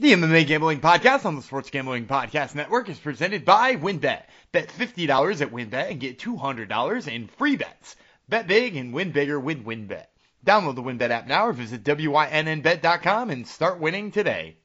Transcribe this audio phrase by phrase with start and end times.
[0.00, 4.22] The MMA Gambling Podcast on the Sports Gambling Podcast Network is presented by WynnBET.
[4.50, 7.96] Bet $50 at WynnBET and get $200 in free bets.
[8.26, 10.06] Bet big and win bigger with WynnBET.
[10.46, 14.56] Download the WynnBET app now or visit WYNNBet.com and start winning today.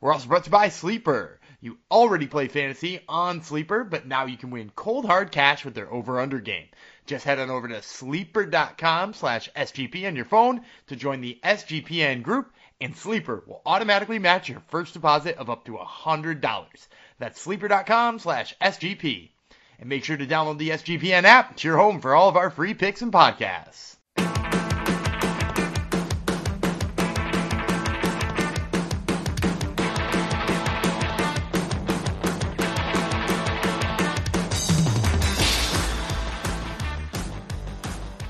[0.00, 1.40] We're also brought to you by Sleeper.
[1.60, 5.74] You already play fantasy on Sleeper, but now you can win cold hard cash with
[5.74, 6.68] their over-under game.
[7.06, 12.22] Just head on over to sleeper.com slash SGP on your phone to join the SGPN
[12.22, 12.52] group
[12.84, 16.86] and Sleeper will automatically match your first deposit of up to $100.
[17.18, 19.30] That's sleeper.com slash SGP.
[19.78, 21.52] And make sure to download the SGPN app.
[21.52, 23.96] It's your home for all of our free picks and podcasts.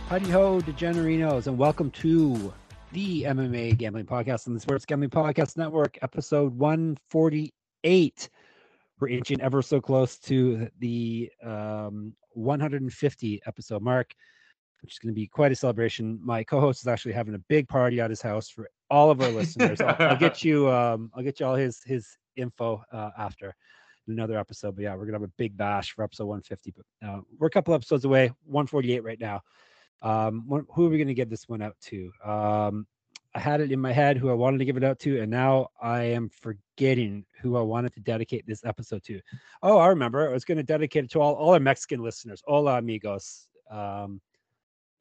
[0.09, 2.55] Howdy ho, degenerinos, and welcome to
[2.95, 8.31] the MMA Gambling Podcast on the Sports Gambling Podcast Network, episode 148.
[9.01, 14.15] We're inching ever so close to the um, 150 episode mark,
[14.81, 16.21] which is going to be quite a celebration.
[16.23, 19.31] My co-host is actually having a big party at his house for all of our
[19.31, 19.81] listeners.
[19.81, 23.57] I'll, I'll, get you, um, I'll get you all his his info uh, after
[24.07, 24.77] another episode.
[24.77, 26.73] But yeah, we're gonna have a big bash for episode 150.
[26.77, 29.43] But uh, we're a couple episodes away, 148 right now.
[30.05, 32.13] Um, who are we going to give this one out to?
[32.23, 32.87] Um,
[33.35, 35.31] I had it in my head who I wanted to give it out to, and
[35.31, 39.21] now I am forgetting who I wanted to dedicate this episode to.
[39.63, 40.29] Oh, I remember.
[40.29, 42.43] I was going to dedicate it to all, all our Mexican listeners.
[42.47, 43.49] Hola, amigos.
[43.71, 44.21] Um,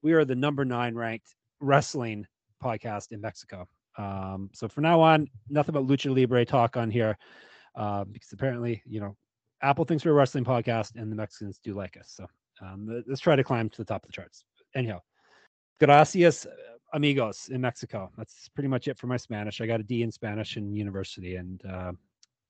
[0.01, 2.25] we are the number nine ranked wrestling
[2.61, 3.67] podcast in Mexico.
[3.97, 7.17] Um, so from now on, nothing but lucha libre talk on here,
[7.75, 9.15] uh, because apparently, you know,
[9.61, 12.11] Apple thinks we're a wrestling podcast, and the Mexicans do like us.
[12.15, 12.25] So
[12.61, 14.43] um, let's try to climb to the top of the charts
[14.75, 15.01] anyhow,
[15.79, 16.47] gracias,
[16.93, 18.11] amigos in Mexico.
[18.17, 19.59] That's pretty much it for my Spanish.
[19.59, 21.91] I got a D in Spanish in university, and uh,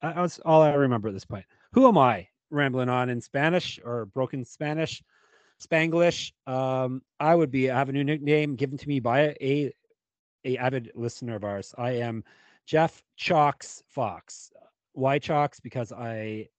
[0.01, 1.45] that was all I remember at this point.
[1.71, 5.01] Who am I rambling on in Spanish or broken Spanish,
[5.59, 6.33] Spanglish?
[6.45, 7.71] Um, I would be.
[7.71, 9.73] I have a new nickname given to me by a
[10.45, 11.73] a avid listener of ours.
[11.77, 12.23] I am
[12.65, 14.51] Jeff Chalks Fox.
[14.91, 15.59] Why Chalks?
[15.59, 16.49] Because I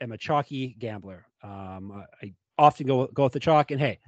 [0.00, 1.26] am a chalky gambler.
[1.42, 3.98] Um, I often go go with the chalk, and hey,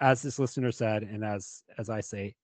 [0.00, 2.34] as this listener said, and as as I say,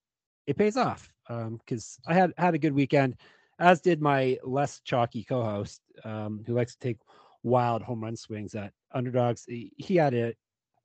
[0.48, 3.16] it pays off because um, I had had a good weekend,
[3.58, 6.96] as did my less chalky co-host, um, who likes to take
[7.42, 9.44] wild home run swings at underdogs.
[9.46, 10.34] He had a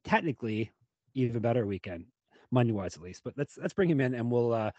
[0.03, 0.69] technically
[1.13, 2.05] even better weekend,
[2.51, 3.21] money wise at least.
[3.23, 4.71] But let's let's bring him in and we'll uh,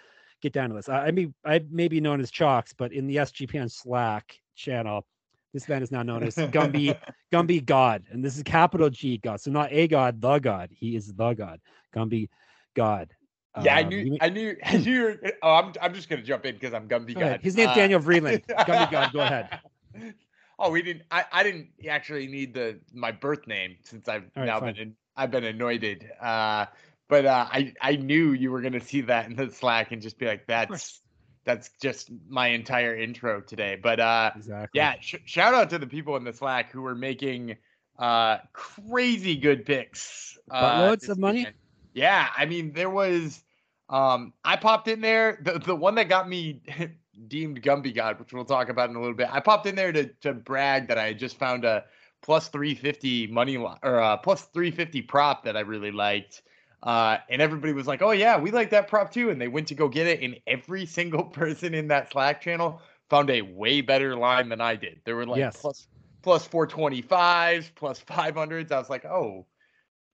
[0.43, 0.91] get down to this.
[0.91, 5.06] I, I may I may be known as Chalks, but in the SGPN Slack channel,
[5.55, 6.95] this man is now known as Gumby
[7.33, 9.41] Gumby God, and this is capital G God.
[9.41, 10.69] So not a God, the God.
[10.72, 11.59] He is the God.
[11.97, 12.28] Gumby
[12.75, 13.15] God.
[13.62, 15.19] Yeah, um, I knew, I knew, I knew.
[15.42, 17.41] Oh, I'm, I'm just gonna jump in because I'm Gumby God.
[17.42, 18.44] His name's uh, Daniel Vreeland.
[18.48, 19.12] Gumby God.
[19.12, 19.60] Go ahead.
[20.56, 21.03] Oh, we didn't.
[21.10, 24.75] I, I didn't actually need the my birth name since I've right, now fine.
[24.75, 26.09] been I've been anointed.
[26.20, 26.66] Uh,
[27.09, 30.19] but uh, I I knew you were gonna see that in the Slack and just
[30.19, 31.00] be like, that's
[31.44, 33.78] that's just my entire intro today.
[33.81, 34.78] But uh, exactly.
[34.78, 37.56] yeah, sh- shout out to the people in the Slack who were making
[37.98, 40.38] uh, crazy good picks.
[40.50, 41.41] Uh, loads of money.
[41.41, 41.56] Weekend.
[41.94, 43.44] Yeah, I mean there was.
[43.89, 45.39] Um, I popped in there.
[45.43, 46.62] The the one that got me
[47.28, 49.28] deemed Gumby God, which we'll talk about in a little bit.
[49.31, 51.84] I popped in there to to brag that I just found a
[52.22, 56.43] plus 350 money line or a plus 350 prop that I really liked.
[56.83, 59.69] Uh, and everybody was like, "Oh yeah, we like that prop too." And they went
[59.69, 62.81] to go get it, and every single person in that Slack channel
[63.11, 65.01] found a way better line than I did.
[65.05, 65.56] There were like yes.
[65.61, 65.87] plus
[66.22, 68.72] plus 425s, plus 500s.
[68.72, 69.47] I was like, "Oh,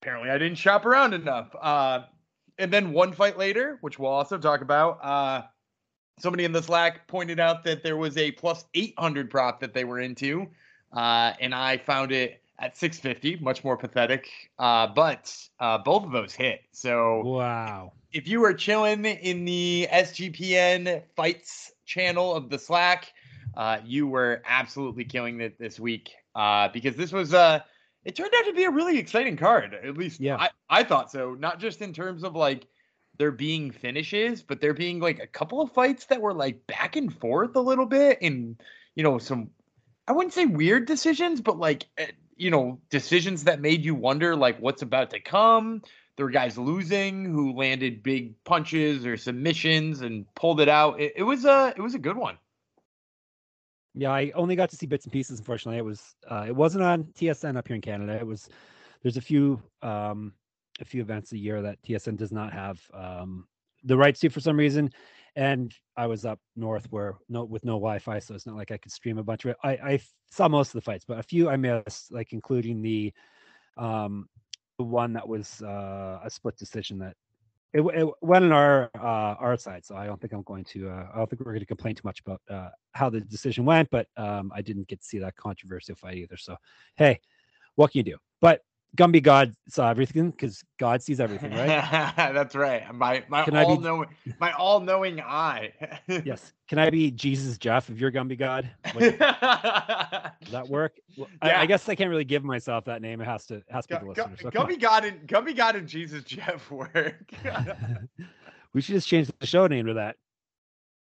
[0.00, 2.02] apparently I didn't shop around enough." Uh,
[2.60, 5.42] and then one fight later, which we'll also talk about, uh,
[6.18, 9.84] somebody in the Slack pointed out that there was a plus 800 prop that they
[9.84, 10.46] were into,
[10.92, 14.28] uh, and I found it at 650, much more pathetic.
[14.58, 16.60] Uh, but uh, both of those hit.
[16.72, 17.92] So wow.
[18.12, 23.12] If you were chilling in the SGPN fights channel of the Slack,
[23.56, 27.60] uh, you were absolutely killing it this week uh, because this was uh,
[28.04, 29.74] it turned out to be a really exciting card.
[29.74, 30.36] At least yeah.
[30.36, 31.34] I, I thought so.
[31.38, 32.66] Not just in terms of like
[33.18, 36.96] there being finishes, but there being like a couple of fights that were like back
[36.96, 38.60] and forth a little bit and
[38.94, 39.50] you know some
[40.08, 44.34] I wouldn't say weird decisions, but like eh, you know, decisions that made you wonder
[44.34, 45.82] like what's about to come.
[46.16, 50.98] There were guys losing who landed big punches or submissions and pulled it out.
[50.98, 52.38] It, it was a it was a good one.
[53.94, 55.38] Yeah, I only got to see bits and pieces.
[55.38, 58.14] Unfortunately, it was uh, it wasn't on TSN up here in Canada.
[58.14, 58.48] It was
[59.02, 60.32] there's a few um,
[60.80, 63.46] a few events a year that TSN does not have um,
[63.84, 64.90] the rights to for some reason,
[65.34, 68.76] and I was up north where no with no Wi-Fi, so it's not like I
[68.76, 69.56] could stream a bunch of it.
[69.64, 70.00] I, I
[70.30, 73.12] saw most of the fights, but a few I missed, like including the
[73.76, 74.28] um
[74.78, 77.16] the one that was uh, a split decision that
[77.72, 79.84] it, it went on our uh, our side.
[79.84, 80.88] So I don't think I'm going to.
[80.88, 83.64] Uh, I don't think we're going to complain too much about uh, how the decision
[83.64, 86.36] went, but um, I didn't get to see that controversial fight either.
[86.36, 86.56] So
[86.96, 87.20] hey,
[87.76, 88.18] what can you do?
[88.40, 88.62] But
[88.96, 91.66] Gumby God saw uh, everything because God sees everything, right?
[92.16, 92.92] That's right.
[92.92, 94.08] My my Can I all be- knowing
[94.40, 95.72] my all knowing eye.
[96.08, 96.52] yes.
[96.68, 98.68] Can I be Jesus Jeff if you're Gumby God?
[98.94, 100.98] Would, does that work?
[101.16, 101.60] Well, I, Yeah.
[101.60, 103.20] I guess I can't really give myself that name.
[103.20, 104.40] It has to has to be Gu- the listeners.
[104.42, 104.50] So.
[104.50, 107.32] Gumby God and Gumby God and Jesus Jeff work.
[108.72, 110.16] we should just change the show name to that.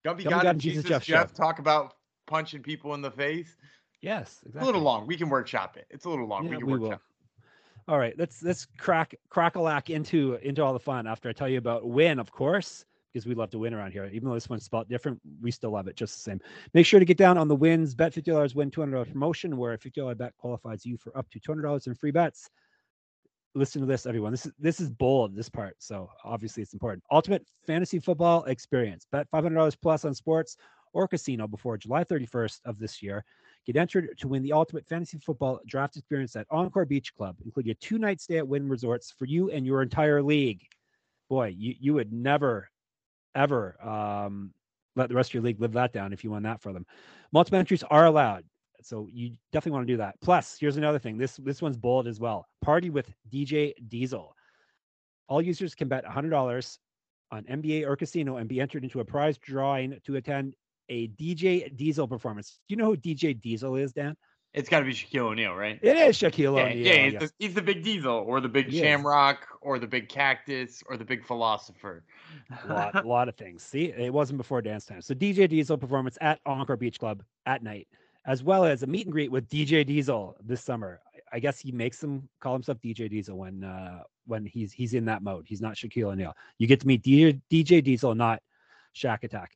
[0.06, 1.96] Gumby Gumby God God and Jesus Jesus Jeff Jeff, talk about
[2.28, 3.56] punching people in the face.
[4.02, 4.62] Yes, exactly.
[4.62, 5.08] A little long.
[5.08, 5.86] We can workshop it.
[5.90, 6.46] It's a little long.
[6.46, 6.90] Yeah, we can we workshop.
[6.90, 7.09] will.
[7.90, 11.58] All right, let's let's crack crackalack into into all the fun after I tell you
[11.58, 14.06] about Wynn, of course, because we love to win around here.
[14.14, 16.40] Even though this one's spelled different, we still love it just the same.
[16.76, 17.96] Make sure to get down on the wins.
[17.96, 20.98] Bet fifty dollars, win two hundred dollars promotion, where a fifty dollar bet qualifies you
[20.98, 22.52] for up to two hundred dollars in free bets.
[23.56, 24.34] Listen to this, everyone.
[24.34, 25.36] This is this is bold.
[25.36, 27.04] This part, so obviously it's important.
[27.10, 29.08] Ultimate fantasy football experience.
[29.12, 30.58] Bet five hundred dollars plus on sports
[30.94, 33.26] or casino before July thirty first of this year.
[33.66, 37.72] Get entered to win the ultimate fantasy football draft experience at Encore Beach Club, including
[37.72, 40.62] a two night stay at Wynn Resorts for you and your entire league.
[41.30, 42.70] Boy, you, you would never,
[43.36, 44.54] ever um,
[44.96, 46.86] let the rest of your league live that down if you won that for them.
[47.32, 48.44] Multiple entries are allowed.
[48.82, 50.16] So you definitely want to do that.
[50.22, 51.18] Plus, here's another thing.
[51.18, 52.48] This this one's bold as well.
[52.62, 54.34] Party with DJ Diesel.
[55.28, 56.78] All users can bet $100
[57.32, 60.56] on NBA or casino and be entered into a prize drawing to attend
[60.90, 62.60] a DJ Diesel performance.
[62.68, 64.16] Do you know who DJ Diesel is, Dan?
[64.54, 65.80] It's got to be Shaquille O'Neal, right?
[65.82, 66.78] It is Shaquille yeah, O'Neal.
[66.78, 67.22] yeah he's, yes.
[67.22, 68.82] the, he's the big diesel or the big He is.
[68.82, 72.04] shamrock or the big cactus or the big philosopher.
[72.64, 73.62] a lot, a lot of things.
[73.62, 75.02] See, it wasn't before dance time.
[75.04, 77.88] So DJ Diesel performance at Encore Beach Club at night,
[78.26, 81.00] as well as a meet and greet with DJ Diesel this summer.
[81.32, 85.06] I- guess he makes him call himself DJ Diesel when uh, when he's he's in
[85.06, 85.46] that mode.
[85.48, 86.34] He's not Shaquille O'Neal.
[86.58, 88.42] You get to meet DJ, DJ Diesel, not
[88.96, 89.52] Shaq Attack.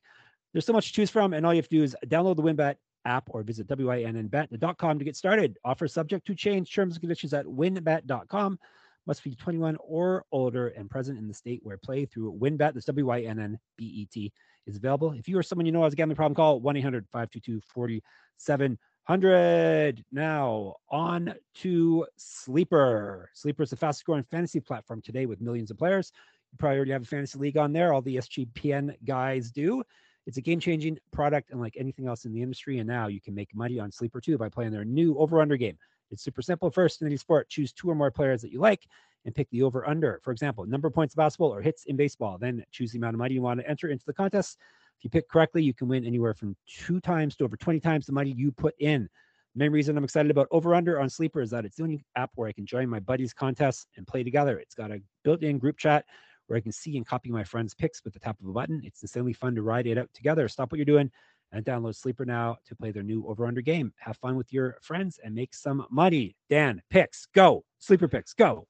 [0.54, 2.42] There's so much to choose from, and all you have to do is download the
[2.42, 5.58] WynnBET app or visit wynnbet.com to get started.
[5.64, 6.72] Offer subject to change.
[6.72, 8.60] Terms and conditions at wynnbet.com.
[9.06, 12.72] Must be 21 or older and present in the state where play through WynnBET.
[12.72, 14.32] That's W Y N N B E T
[14.66, 15.12] is available.
[15.12, 20.04] If you or someone you know has a gambling problem, call 1 800 522 4700.
[20.12, 23.28] Now, on to Sleeper.
[23.34, 26.12] Sleeper is the fastest growing fantasy platform today with millions of players.
[26.52, 27.92] You probably already have a fantasy league on there.
[27.92, 29.82] All the SGPN guys do.
[30.26, 32.78] It's a game changing product, unlike anything else in the industry.
[32.78, 35.56] And now you can make money on Sleeper too by playing their new over under
[35.56, 35.78] game.
[36.10, 36.70] It's super simple.
[36.70, 38.86] First, in any sport, choose two or more players that you like
[39.24, 40.20] and pick the over under.
[40.22, 42.38] For example, number of points in basketball or hits in baseball.
[42.38, 44.58] Then choose the amount of money you want to enter into the contest.
[44.98, 48.06] If you pick correctly, you can win anywhere from two times to over 20 times
[48.06, 49.08] the money you put in.
[49.54, 52.04] The main reason I'm excited about Over Under on Sleeper is that it's the only
[52.16, 54.58] app where I can join my buddies' contests and play together.
[54.58, 56.04] It's got a built in group chat
[56.46, 58.80] where I can see and copy my friends' picks with the tap of a button.
[58.84, 60.48] It's insanely fun to ride it out together.
[60.48, 61.10] Stop what you're doing
[61.52, 63.92] and download Sleeper now to play their new Over Under game.
[63.98, 66.36] Have fun with your friends and make some money.
[66.50, 67.64] Dan, picks, go.
[67.78, 68.66] Sleeper picks, go.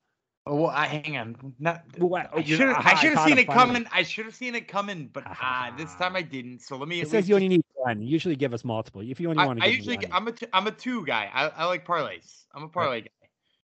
[0.46, 1.54] Oh, well, I hang on.
[1.58, 2.76] Not, Well, what- oh, I should have.
[2.76, 3.86] aha, I I should have seen it coming.
[3.90, 6.60] I should have seen it coming, but ah, this time I didn't.
[6.60, 7.00] So let me.
[7.00, 8.02] It says least you only need one.
[8.02, 9.00] You usually give us multiple.
[9.00, 9.96] If you only I, want to I give usually.
[9.96, 10.06] one.
[10.12, 10.32] I'm a.
[10.32, 11.30] T- I'm a two guy.
[11.32, 12.44] I, I like parlays.
[12.54, 13.08] I'm a parlay guy.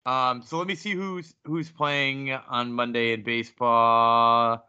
[0.06, 0.42] Um.
[0.42, 4.66] So let me see who's who's playing on Monday in baseball.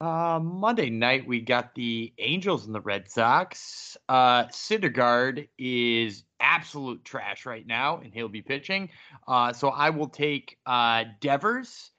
[0.00, 3.98] Uh, Monday night we got the Angels and the Red Sox.
[4.08, 8.88] Uh, Syndergaard is absolute trash right now, and he'll be pitching.
[9.28, 11.90] Uh, so I will take uh Devers.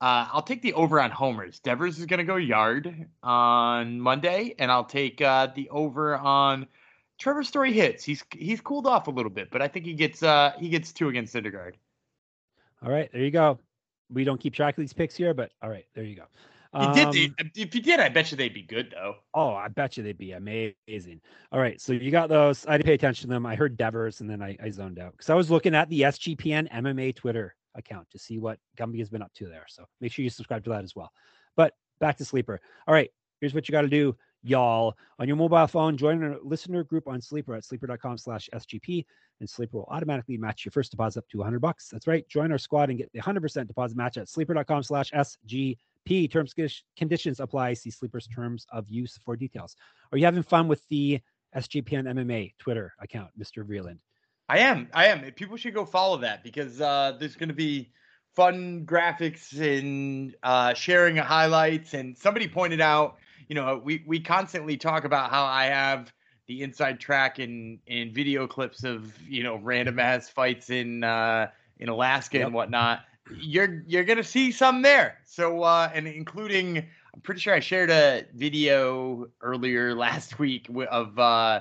[0.00, 1.58] Uh, I'll take the over on homers.
[1.58, 6.68] Devers is going to go yard on Monday, and I'll take uh, the over on
[7.18, 8.04] Trevor Story hits.
[8.04, 10.92] He's he's cooled off a little bit, but I think he gets uh, he gets
[10.92, 11.72] two against Syndergaard.
[12.84, 13.58] All right, there you go.
[14.10, 16.24] We don't keep track of these picks here, but all right, there you go.
[16.76, 17.32] He did.
[17.40, 19.16] Um, If he did, I bet you they'd be good though.
[19.32, 21.20] Oh, I bet you they'd be amazing.
[21.50, 22.66] All right, so you got those.
[22.68, 23.46] I didn't pay attention to them.
[23.46, 26.02] I heard Devers, and then I, I zoned out because I was looking at the
[26.02, 29.64] SGPN MMA Twitter account to see what Gumby has been up to there.
[29.68, 31.10] So make sure you subscribe to that as well.
[31.56, 32.60] But back to Sleeper.
[32.86, 34.96] All right, here's what you got to do, y'all.
[35.18, 39.04] On your mobile phone, join our listener group on Sleeper at sleeper.com slash SGP,
[39.40, 41.88] and Sleeper will automatically match your first deposit up to 100 bucks.
[41.90, 42.28] That's right.
[42.28, 46.30] Join our squad and get the 100% deposit match at sleeper.com slash SGP.
[46.30, 46.54] Terms
[46.96, 47.74] conditions apply.
[47.74, 49.76] See Sleeper's terms of use for details.
[50.12, 51.20] Are you having fun with the
[51.54, 53.64] SGPN MMA Twitter account, Mr.
[53.64, 53.98] Vreeland?
[54.48, 54.88] I am.
[54.94, 55.20] I am.
[55.32, 57.90] People should go follow that because uh, there's going to be
[58.34, 61.92] fun graphics and uh, sharing of highlights.
[61.92, 63.18] And somebody pointed out,
[63.48, 66.12] you know, we we constantly talk about how I have
[66.46, 71.48] the inside track and in video clips of you know random ass fights in uh,
[71.78, 72.46] in Alaska yep.
[72.46, 73.00] and whatnot.
[73.30, 75.18] You're you're gonna see some there.
[75.24, 81.18] So uh, and including, I'm pretty sure I shared a video earlier last week of
[81.18, 81.60] uh,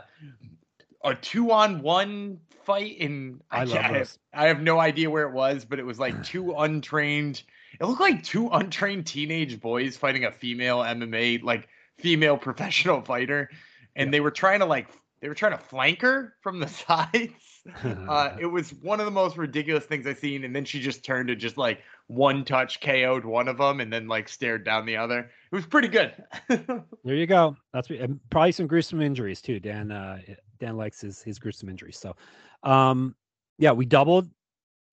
[1.03, 5.09] a two on one fight in I, I love I have, I have no idea
[5.09, 7.43] where it was, but it was like two untrained.
[7.79, 13.49] It looked like two untrained teenage boys fighting a female MMA, like female professional fighter,
[13.95, 14.87] and they were trying to like
[15.21, 17.33] they were trying to flank her from the sides.
[17.83, 20.45] Uh, it was one of the most ridiculous things I've seen.
[20.45, 23.91] And then she just turned to just like one touch KO'd one of them and
[23.91, 25.19] then like stared down the other.
[25.19, 26.13] It was pretty good.
[26.47, 27.57] there you go.
[27.73, 29.59] That's and probably some gruesome injuries too.
[29.59, 30.19] Dan uh,
[30.61, 31.97] Dan likes his his gruesome injuries.
[31.97, 32.15] So,
[32.63, 33.13] um,
[33.57, 34.29] yeah, we doubled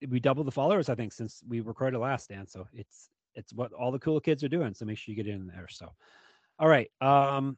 [0.09, 2.45] we doubled the followers I think since we recorded last, Dan.
[2.45, 4.75] So it's it's what all the cool kids are doing.
[4.75, 5.69] So make sure you get in there.
[5.69, 5.93] So,
[6.59, 6.91] all right.
[7.01, 7.57] Um,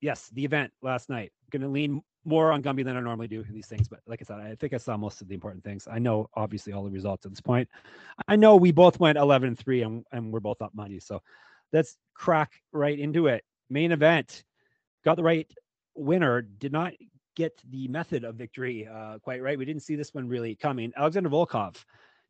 [0.00, 1.32] yes, the event last night.
[1.50, 4.20] Going to lean more on Gumby than I normally do in these things, but like
[4.22, 5.88] I said, I think I saw most of the important things.
[5.90, 7.68] I know obviously all the results at this point.
[8.28, 11.00] I know we both went 11 and 3 and, and we're both up money.
[11.00, 11.22] So
[11.72, 13.44] let's crack right into it.
[13.70, 14.44] Main event
[15.04, 15.50] got the right
[15.94, 16.92] winner, did not
[17.36, 19.58] get the method of victory uh, quite right.
[19.58, 20.92] We didn't see this one really coming.
[20.96, 21.76] Alexander Volkov,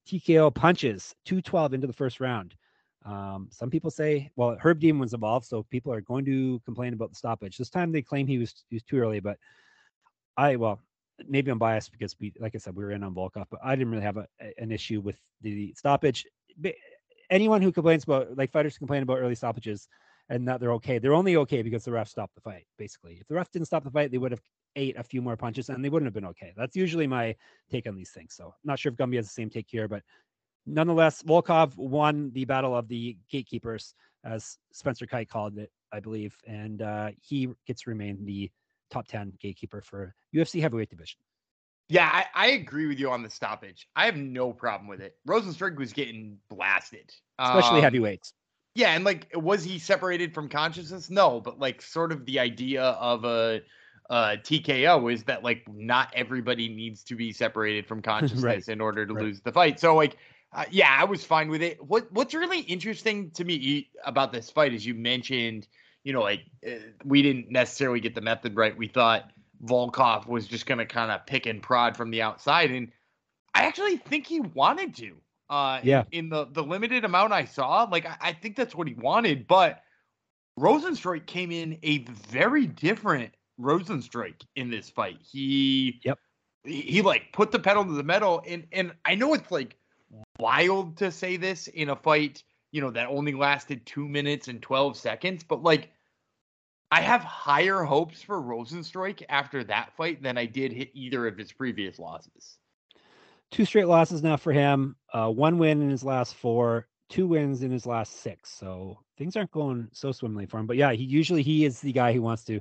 [0.06, 2.54] TKO punches 212 into the first round.
[3.04, 6.92] Um, some people say, well, Herb Dean was involved, so people are going to complain
[6.92, 7.56] about the stoppage.
[7.56, 9.38] This time they claim he was he was too early, but
[10.36, 10.80] I well
[11.28, 13.74] maybe I'm biased because we like I said we were in on Volkov, but I
[13.76, 14.26] didn't really have a,
[14.58, 16.26] an issue with the stoppage.
[17.30, 19.88] Anyone who complains about like fighters complain about early stoppages
[20.28, 22.66] and that they're okay, they're only okay because the ref stopped the fight.
[22.78, 24.40] Basically, if the ref didn't stop the fight, they would have
[24.76, 26.52] ate a few more punches and they wouldn't have been okay.
[26.56, 27.34] That's usually my
[27.70, 28.34] take on these things.
[28.34, 30.02] So I'm not sure if Gumby has the same take here, but
[30.66, 36.36] nonetheless, Volkov won the battle of the gatekeepers, as Spencer Kyte called it, I believe,
[36.46, 38.50] and uh, he gets to remain the
[38.90, 41.20] top 10 gatekeeper for UFC heavyweight division.
[41.88, 43.88] Yeah, I, I, agree with you on the stoppage.
[43.96, 45.16] I have no problem with it.
[45.28, 48.32] Rozenstruik was getting blasted, especially um, heavyweights.
[48.76, 51.10] Yeah, and like, was he separated from consciousness?
[51.10, 53.62] No, but like, sort of the idea of a,
[54.08, 58.68] a TKO is that like not everybody needs to be separated from consciousness right.
[58.68, 59.24] in order to right.
[59.24, 59.80] lose the fight.
[59.80, 60.16] So like,
[60.52, 61.82] uh, yeah, I was fine with it.
[61.82, 65.68] What What's really interesting to me about this fight is you mentioned,
[66.02, 66.72] you know, like uh,
[67.04, 68.76] we didn't necessarily get the method right.
[68.76, 69.30] We thought
[69.64, 72.90] Volkov was just going to kind of pick and prod from the outside, and
[73.54, 75.16] I actually think he wanted to.
[75.48, 76.04] Uh, yeah.
[76.10, 78.94] In, in the the limited amount I saw, like I, I think that's what he
[78.94, 79.82] wanted, but
[80.58, 85.18] Rozenstruik came in a very different Rozenstruik in this fight.
[85.22, 86.18] He yep.
[86.64, 89.76] He, he like put the pedal to the metal, and and I know it's like
[90.38, 94.62] wild to say this in a fight, you know, that only lasted two minutes and
[94.62, 95.90] 12 seconds, but like,
[96.92, 101.38] I have higher hopes for Rozenstruik after that fight than I did hit either of
[101.38, 102.58] his previous losses.
[103.52, 104.96] Two straight losses now for him.
[105.12, 108.50] Uh, one win in his last four, two wins in his last six.
[108.50, 110.66] So things aren't going so swimmingly for him.
[110.66, 112.60] But yeah, he usually he is the guy who wants to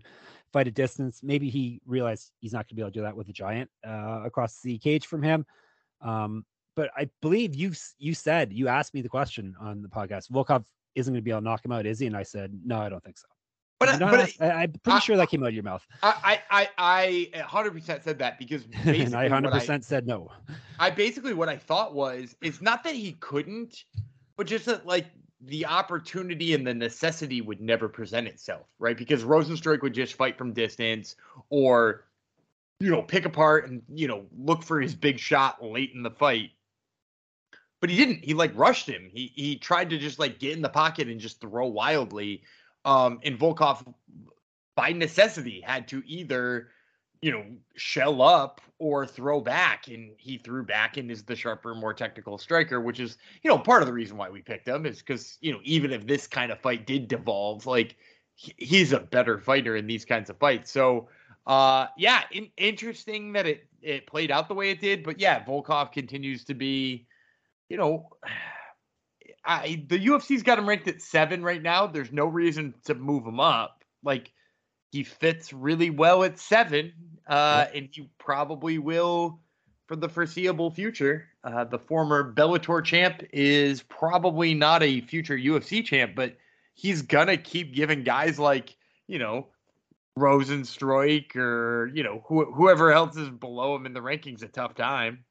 [0.52, 1.22] fight a distance.
[1.24, 3.70] Maybe he realized he's not going to be able to do that with a giant
[3.88, 5.46] uh, across the cage from him.
[6.02, 6.46] Um,
[6.80, 10.32] but I believe you you said you asked me the question on the podcast.
[10.32, 10.64] Volkov
[10.96, 12.08] isn't going to be able to knock him out, is he?
[12.08, 13.28] And I said, no, I don't think so.
[13.80, 15.86] But, I, but I, am pretty I, sure that came out of your mouth.
[16.02, 20.32] I I I 100% said that because and I 100% said no.
[20.80, 23.84] I basically what I thought was it's not that he couldn't,
[24.38, 25.08] but just that like
[25.42, 28.98] the opportunity and the necessity would never present itself, right?
[28.98, 31.18] Because Rozenstruik would just fight from distance
[31.50, 32.06] or
[32.80, 36.12] you know pick apart and you know look for his big shot late in the
[36.12, 36.52] fight
[37.80, 38.24] but he didn't.
[38.24, 39.10] He like rushed him.
[39.14, 42.44] He he tried to just like get in the pocket and just throw wildly.
[42.86, 43.94] Um, and Volkov,
[44.76, 46.70] by necessity, had to either
[47.22, 47.46] you know
[47.76, 52.38] shell up or throw back, and he threw back and is the sharper, more technical
[52.38, 55.38] striker, which is you know part of the reason why we picked him is because
[55.42, 57.96] you know even if this kind of fight did devolve, like
[58.36, 60.72] he's a better fighter in these kinds of fights.
[60.72, 61.08] So
[61.48, 65.44] uh, yeah, in, interesting that it it played out the way it did, but yeah,
[65.46, 67.08] Volkov continues to be
[67.70, 68.10] you know,
[69.46, 71.88] I the UFC's got him ranked at seven right now.
[71.88, 73.84] There's no reason to move him up.
[74.04, 74.32] Like
[74.92, 76.92] he fits really well at seven,
[77.28, 79.40] uh, and he probably will
[79.88, 81.30] for the foreseeable future.
[81.44, 86.36] Uh, the former Bellator champ is probably not a future UFC champ, but
[86.74, 88.76] he's gonna keep giving guys like
[89.08, 89.48] you know
[90.18, 94.76] Rozenstruik or you know wh- whoever else is below him in the rankings a tough
[94.76, 95.24] time.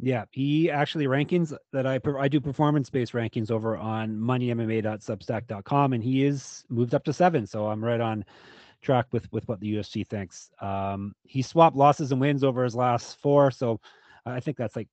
[0.00, 6.02] Yeah, he actually rankings that I I do performance based rankings over on moneymma.substack.com, and
[6.02, 7.46] he is moved up to seven.
[7.46, 8.24] So I'm right on
[8.80, 10.50] track with with what the UFC thinks.
[10.60, 13.80] Um, he swapped losses and wins over his last four, so
[14.24, 14.88] I think that's like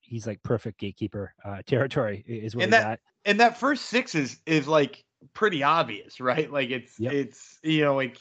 [0.00, 3.00] he's like perfect gatekeeper uh, territory is where and that, at.
[3.24, 6.50] And that first six is is like pretty obvious, right?
[6.50, 7.12] Like it's yep.
[7.12, 8.18] it's you know like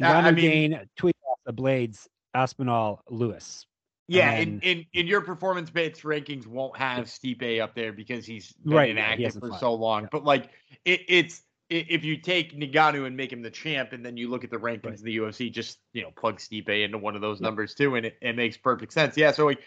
[0.00, 3.66] I mean, Dane, tweet the Blaydes, Aspinall, Lewis.
[4.10, 8.52] Yeah, in, in in your performance based rankings won't have Stipe up there because he's
[8.52, 9.60] been right, inactive yeah, for fought.
[9.60, 10.02] so long.
[10.02, 10.08] Yeah.
[10.10, 10.50] But like
[10.86, 14.44] it, it's if you take Ngannou and make him the champ, and then you look
[14.44, 14.94] at the rankings right.
[14.94, 17.46] of the UFC, just you know plug Stipe into one of those yeah.
[17.46, 19.16] numbers too, and it, it makes perfect sense.
[19.16, 19.60] Yeah, so like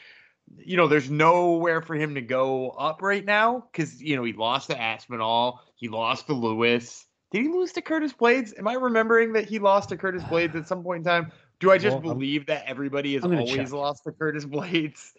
[0.57, 4.33] you know, there's nowhere for him to go up right now because you know he
[4.33, 7.05] lost to Aspinall, he lost to Lewis.
[7.31, 8.57] Did he lose to Curtis Blaydes?
[8.57, 11.31] Am I remembering that he lost to Curtis Blaydes at some point in time?
[11.61, 13.71] Do I just well, believe I'm, that everybody has always check.
[13.71, 15.13] lost to Curtis Blaydes?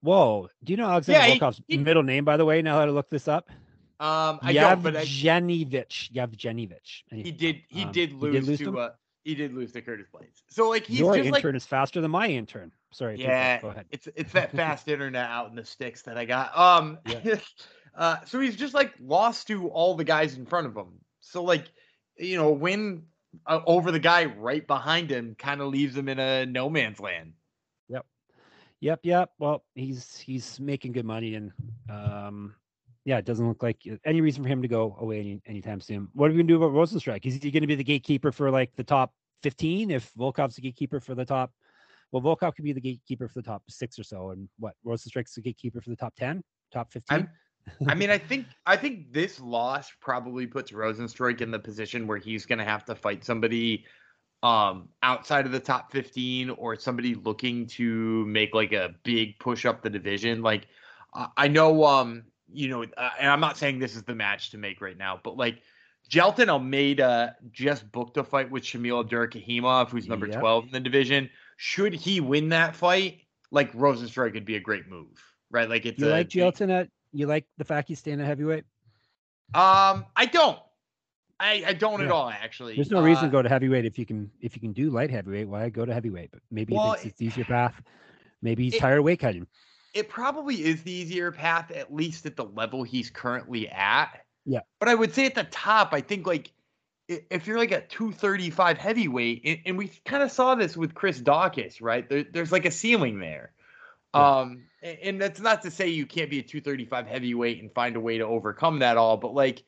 [0.00, 0.48] Whoa.
[0.64, 2.62] Do you know Alexander yeah, Volkov's he, he, middle name, by the way?
[2.62, 3.50] Now how to look this up?
[4.00, 6.12] Um, I don't, but Yevgenivich.
[6.12, 7.02] Yevgenivich.
[7.10, 7.62] He did.
[7.68, 8.78] He um, did lose, he did lose to.
[8.78, 8.90] Uh,
[9.24, 10.42] he did lose to Curtis Blaydes.
[10.48, 12.72] So like he's your just intern like, is faster than my intern.
[12.92, 13.20] Sorry.
[13.20, 13.60] Yeah.
[13.60, 13.84] Go ahead.
[13.90, 16.56] It's it's that fast internet out in the sticks that I got.
[16.56, 16.98] Um.
[17.06, 17.36] Yeah.
[17.94, 18.16] uh.
[18.24, 20.92] So he's just like lost to all the guys in front of him.
[21.20, 21.64] So like,
[22.16, 23.02] you know, win
[23.46, 27.00] uh, over the guy right behind him kind of leaves him in a no man's
[27.00, 27.32] land.
[27.88, 28.06] Yep.
[28.80, 29.00] Yep.
[29.02, 29.30] Yep.
[29.38, 31.52] Well, he's he's making good money and
[31.90, 32.54] um
[33.04, 36.08] yeah, it doesn't look like any reason for him to go away any, anytime soon.
[36.12, 37.24] What are we gonna do about Rozenstruik?
[37.24, 39.90] Is he going to be the gatekeeper for like the top 15?
[39.90, 41.50] If Volkov's the gatekeeper for the top,
[42.12, 45.34] well, Volkov could be the gatekeeper for the top six or so, and what Rozenstruik's
[45.34, 46.42] the gatekeeper for the top 10,
[46.72, 47.28] top 15.
[47.86, 52.18] I mean, I think I think this loss probably puts Rozenstruik in the position where
[52.18, 53.84] he's going to have to fight somebody
[54.44, 59.66] um outside of the top 15 or somebody looking to make like a big push
[59.66, 60.42] up the division.
[60.42, 60.68] Like
[61.36, 64.58] I know um you know, uh, and I'm not saying this is the match to
[64.58, 65.60] make right now, but like
[66.10, 70.40] Jailton Almeida just booked a fight with Shamil Abdurakhimov, who's number yep.
[70.40, 71.28] 12 in the division.
[71.58, 73.20] Should he win that fight,
[73.50, 75.68] like Rozenstruik could be a great move, right?
[75.68, 78.64] Like it's you a, like Jailton at you like the fact he's staying at heavyweight.
[79.54, 80.58] Um, I don't.
[81.40, 82.06] I, I don't yeah.
[82.06, 82.74] at all actually.
[82.74, 84.90] There's no uh, reason to go to heavyweight if you can if you can do
[84.90, 85.48] light heavyweight.
[85.48, 86.30] Why go to heavyweight?
[86.32, 87.80] But maybe well, it's, it's easier path.
[88.42, 89.46] Maybe he's it, tired of weight cutting
[89.94, 94.24] it probably is the easier path, at least at the level he's currently at.
[94.44, 94.60] Yeah.
[94.78, 96.52] But I would say at the top, I think like
[97.08, 101.20] if you're like a 235 heavyweight, and, and we kind of saw this with Chris
[101.20, 102.08] Daukaus, right?
[102.08, 103.52] There, there's like a ceiling there.
[104.14, 104.40] Yeah.
[104.40, 108.00] Um, and, that's not to say you can't be a 235 heavyweight and find a
[108.00, 109.64] way to overcome that all, but like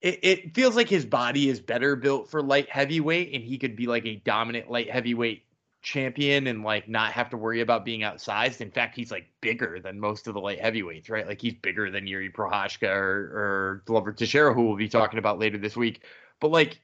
[0.00, 3.76] it, it feels like his body is better built for light heavyweight, and he could
[3.76, 5.44] be like a dominant light heavyweight
[5.82, 8.60] champion and like not have to worry about being outsized.
[8.60, 11.26] In fact, he's like bigger than most of the light heavyweights, right?
[11.26, 15.38] Like he's bigger than Jiri Prochazka or, or Glover Teixeira, who we'll be talking about
[15.38, 16.02] later this week.
[16.40, 16.80] But like,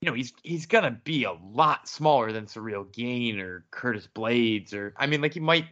[0.00, 4.74] you know, he's he's gonna be a lot smaller than Ciryl Gane or Curtis Blaydes
[4.74, 5.66] or I mean, like he might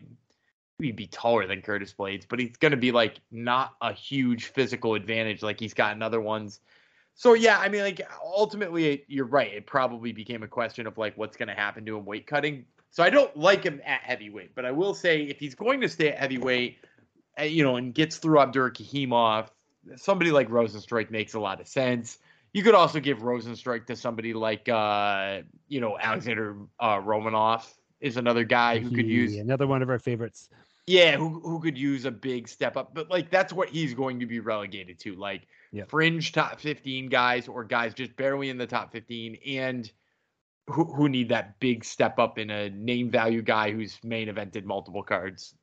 [0.79, 5.43] be taller than Curtis Blaydes, but he's gonna be like not a huge physical advantage
[5.43, 6.61] like he's got in other ones.
[7.15, 9.53] So yeah, I mean, like ultimately, you're right.
[9.53, 12.65] It probably became a question of like what's going to happen to him weight cutting.
[12.91, 15.89] So I don't like him at heavyweight, but I will say if he's going to
[15.89, 16.79] stay at heavyweight,
[17.37, 19.49] eh, you know, and gets through Abdurakhimov,
[19.97, 22.19] somebody like Rozenstruik makes a lot of sense.
[22.53, 27.65] You could also give Rozenstruik to somebody like, uh, you know, Alexander uh, Romanov
[28.01, 30.49] is another guy who could use another one of our favorites.
[30.87, 34.21] Yeah, who who could use a big step up, but like that's what he's going
[34.21, 35.15] to be relegated to.
[35.15, 35.89] Like yep.
[35.89, 39.91] fringe top 15 guys or guys just barely in the top 15 and
[40.67, 44.65] who, who need that big step up in a name value guy who's main evented
[44.65, 45.55] multiple cards.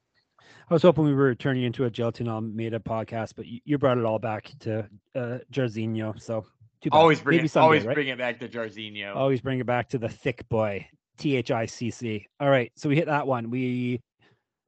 [0.69, 3.97] I was hoping we were turning into a Jailton Almeida podcast, but you, you brought
[3.97, 6.19] it all back to uh, Jairzinho.
[6.21, 6.45] So
[6.91, 7.93] always bring Maybe it, someday, always right?
[7.93, 9.15] bring it back to Jairzinho.
[9.15, 12.27] Always bring it back to the thick boy, T H I C C.
[12.39, 13.49] All right, so we hit that one.
[13.49, 14.01] We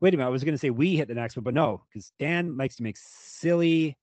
[0.03, 0.27] wait a minute.
[0.27, 2.75] I was going to say we hit the next one, but no, because Dan likes
[2.75, 3.97] to make silly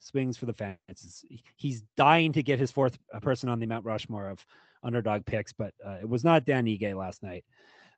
[0.00, 1.24] swings for the fans.
[1.54, 4.44] He's dying to get his fourth uh, person on the Mount Rushmore of
[4.82, 7.44] underdog picks, but uh, it was not Dan Ige last night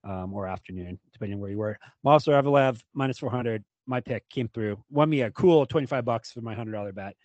[0.04, 1.78] um, or afternoon, depending on where you were.
[2.04, 3.64] Movsar Evloev minus 400.
[3.86, 7.16] My pick came through, won me a cool 25 bucks for my $100 bet.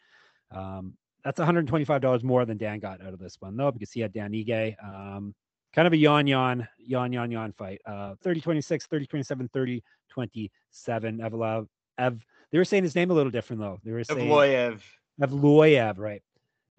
[0.55, 0.93] Um,
[1.25, 4.31] that's $125 more than Dan got out of this one, though, because he had Dan
[4.31, 4.75] Ige.
[4.81, 5.35] Um,
[5.73, 7.81] kind of a yawn, yawn, yawn, yawn, yawn fight.
[7.85, 11.17] Uh, 30 26, 30 27, 30 27.
[11.19, 13.79] Evloev, Ev, they were saying his name a little different though.
[13.83, 14.81] They were saying Evloev.
[15.21, 16.21] Evloev, right?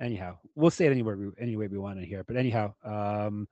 [0.01, 2.25] Anyhow, we'll say it anywhere we, any way we want to hear.
[2.25, 3.47] But anyhow, um,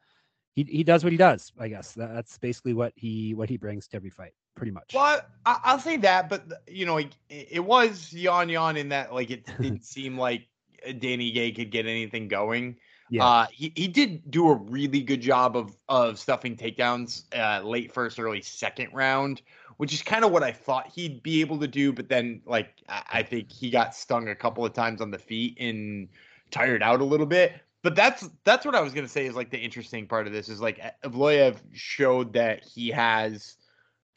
[0.55, 1.53] he he does what he does.
[1.59, 4.93] I guess that's basically what he what he brings to every fight, pretty much.
[4.95, 9.15] Well, I, will say that, but you know, it, it was Yan Yan in that
[9.15, 10.49] like it didn't seem like
[10.85, 12.77] Dan Ige could get anything going.
[13.11, 13.27] Yeah.
[13.27, 17.93] Uh, he, he did do a really good job of of stuffing takedowns uh, late
[17.93, 19.43] first, early second round,
[19.79, 21.93] which is kind of what I thought he'd be able to do.
[21.93, 25.19] But then, like, I, I think he got stung a couple of times on the
[25.19, 26.09] feet and
[26.53, 27.55] tired out a little bit.
[27.83, 30.49] But that's that's what I was gonna say is like the interesting part of this
[30.49, 33.57] is like Evloev showed that he has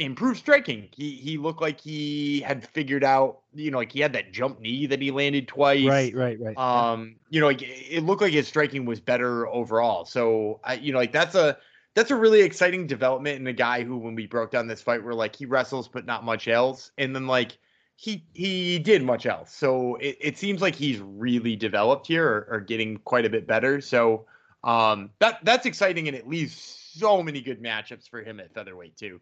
[0.03, 0.89] improved striking.
[0.95, 4.59] He he looked like he had figured out, you know, like he had that jump
[4.59, 5.85] knee that he landed twice.
[5.85, 6.57] Right, right, right.
[6.57, 10.05] Um, you know, like it looked like his striking was better overall.
[10.05, 11.57] So I, you know, like that's a
[11.95, 15.03] that's a really exciting development in a guy who, when we broke down this fight,
[15.03, 17.57] we're like he wrestles but not much else, and then like
[17.95, 19.55] he he did much else.
[19.55, 23.47] So it, it seems like he's really developed here or, or getting quite a bit
[23.47, 23.81] better.
[23.81, 24.25] So
[24.63, 26.55] um, that that's exciting, and it leaves
[26.95, 29.19] so many good matchups for him at featherweight too.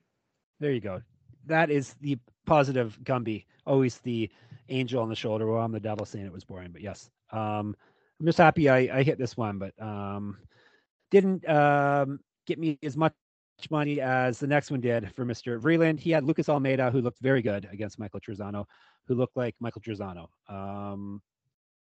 [0.61, 1.01] There you go.
[1.47, 3.45] That is the positive Gumby.
[3.65, 4.29] Always the
[4.69, 5.51] angel on the shoulder.
[5.51, 7.09] Well, I'm the devil saying it was boring, but yes.
[7.31, 7.75] Um,
[8.19, 10.37] I'm just happy I, I hit this one, but um,
[11.09, 13.13] didn't um, get me as much
[13.71, 15.59] money as the next one did for Mr.
[15.59, 15.99] Vreeland.
[15.99, 18.65] He had Lucas Almeida, who looked very good against Michael Trizano,
[19.07, 20.27] who looked like Michael Trizano.
[20.47, 21.23] Um,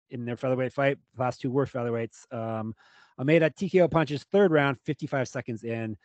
[0.09, 2.29] in their featherweight fight, last two were featherweights.
[2.33, 2.75] Um,
[3.17, 5.95] Almeida TKO punches third round, 55 seconds in.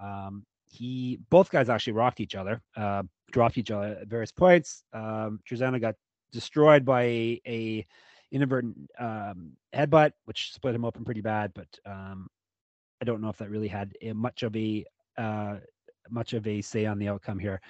[0.00, 3.02] Um, he both guys actually rocked each other, uh,
[3.32, 4.84] dropped each other at various points.
[4.92, 5.96] Um, Trizano got
[6.32, 7.86] destroyed by a, a
[8.30, 11.52] inadvertent um, headbutt, which split him open pretty bad.
[11.54, 12.28] But um,
[13.02, 14.84] I don't know if that really had a, much of a
[15.18, 15.56] uh,
[16.08, 17.60] much of a say on the outcome here.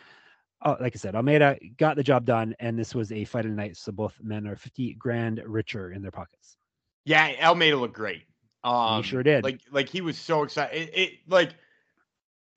[0.62, 3.50] Oh, like I said, Almeida got the job done, and this was a fight of
[3.50, 3.78] the night.
[3.78, 6.58] So both men are 50 grand richer in their pockets.
[7.06, 8.24] Yeah, Almeida looked great.
[8.62, 9.42] Um, he sure did.
[9.42, 10.76] Like, like he was so excited.
[10.76, 11.54] It, it like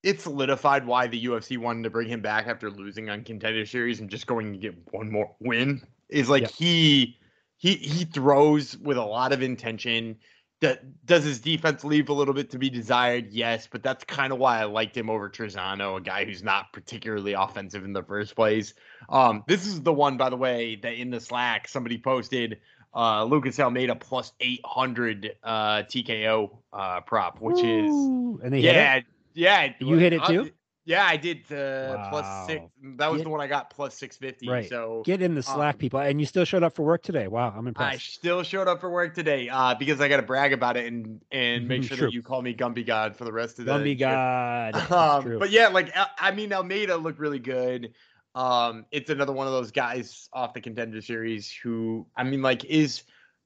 [0.03, 4.01] it solidified why the UFC wanted to bring him back after losing on Contender Series
[4.01, 5.81] and just going to get one more win.
[6.09, 7.17] Is like he
[7.57, 10.17] he he throws with a lot of intention.
[10.59, 13.31] That does his defense leave a little bit to be desired?
[13.31, 16.71] Yes, but that's kind of why I liked him over Trizano, a guy who's not
[16.71, 18.73] particularly offensive in the first place.
[19.09, 22.59] Um, this is the one, by the way, that in the Slack somebody posted
[22.95, 29.01] uh, Lucas Almeida plus 800 uh, TKO uh, prop, which Ooh, is and they yeah,
[29.33, 30.51] yeah, you hit it too.
[30.85, 32.07] Yeah, I did uh, wow.
[32.09, 32.65] plus six.
[32.97, 34.49] That was get, the one I got plus six fifty.
[34.49, 34.67] Right.
[34.67, 37.29] So get in the Slack, um, people, and you still showed up for work today.
[37.29, 37.93] Wow, I'm impressed.
[37.93, 40.91] I still showed up for work today uh, because I got to brag about it
[40.91, 43.71] and and make sure that you call me Gumby God for the rest of the
[43.71, 44.75] Gumby God.
[44.93, 47.93] Um, but yeah, like I mean, Almeida looked really good.
[48.35, 52.65] Um, it's another one of those guys off the contender series who I mean, like
[52.65, 53.03] is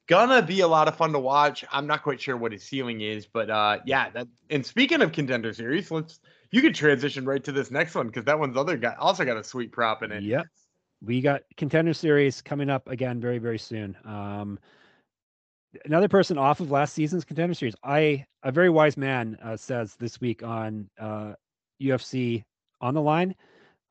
[0.07, 1.63] gonna be a lot of fun to watch.
[1.71, 4.09] I'm not quite sure what his ceiling is, but uh, yeah.
[4.09, 6.19] That, and speaking of contender series, let's
[6.51, 9.37] you could transition right to this next one because that one's other guy also got
[9.37, 10.23] a sweet prop in it.
[10.23, 10.47] Yep,
[11.01, 13.97] we got contender series coming up again very very soon.
[14.05, 14.57] Um,
[15.85, 17.75] another person off of last season's contender series.
[17.83, 21.33] I a very wise man uh, says this week on uh,
[21.81, 22.43] UFC
[22.81, 23.35] on the line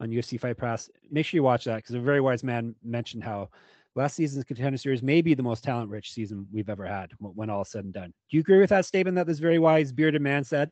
[0.00, 0.90] on UFC Fight Pass.
[1.10, 3.50] Make sure you watch that because a very wise man mentioned how
[3.96, 7.50] last season's contender series may be the most talent rich season we've ever had when
[7.50, 8.12] all said and done.
[8.30, 10.70] Do you agree with that statement that this very wise bearded man said?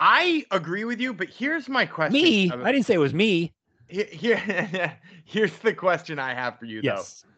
[0.00, 2.14] I agree with you, but here's my question.
[2.14, 2.50] Me?
[2.50, 3.52] Uh, I didn't say it was me.
[3.88, 4.36] Here,
[5.24, 7.22] here's the question I have for you, yes.
[7.22, 7.28] though.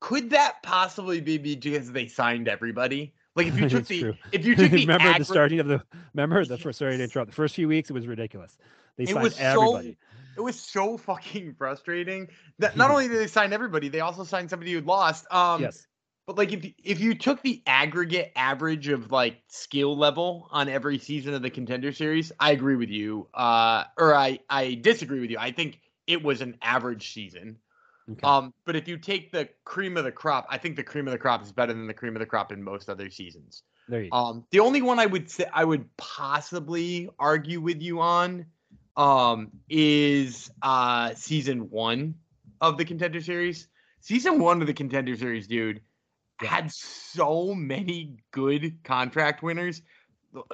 [0.00, 3.14] Could that possibly be because they signed everybody?
[3.34, 4.14] Like if you took the true.
[4.32, 5.82] if you took the remember the starting of the
[6.14, 8.58] remember the first sorry to interrupt the first few weeks it was ridiculous.
[8.96, 9.92] They signed it was everybody.
[9.92, 9.96] So,
[10.38, 14.48] it was so fucking frustrating that not only did they sign everybody, they also signed
[14.48, 15.26] somebody who'd lost.
[15.32, 15.86] Um, yes.
[16.26, 20.98] But like if if you took the aggregate average of like skill level on every
[20.98, 23.28] season of the contender series, I agree with you.
[23.32, 25.38] Uh, or I I disagree with you.
[25.38, 27.56] I think it was an average season.
[28.10, 28.26] Okay.
[28.26, 31.12] Um, but if you take the cream of the crop, I think the cream of
[31.12, 33.62] the crop is better than the cream of the crop in most other seasons.
[33.88, 34.16] There you go.
[34.16, 38.44] Um, the only one I would say I would possibly argue with you on
[38.98, 42.16] um, is uh, season one
[42.60, 43.68] of the contender series.
[44.00, 45.80] Season one of the contender series, dude,
[46.40, 49.82] had so many good contract winners.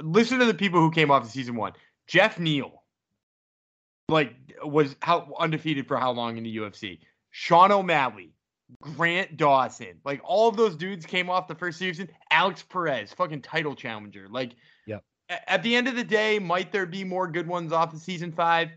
[0.01, 1.73] Listen to the people who came off of season one.
[2.07, 2.83] Jeff Neal,
[4.09, 7.01] like, was how undefeated for how long in the UFC?
[7.31, 8.35] Sean O'Malley,
[8.81, 12.11] Grant Dawson, like all of those dudes came off the first season.
[12.31, 14.27] Alex Perez, fucking title challenger.
[14.29, 14.53] Like,
[14.87, 18.01] yep at the end of the day, might there be more good ones off of
[18.01, 18.71] season five?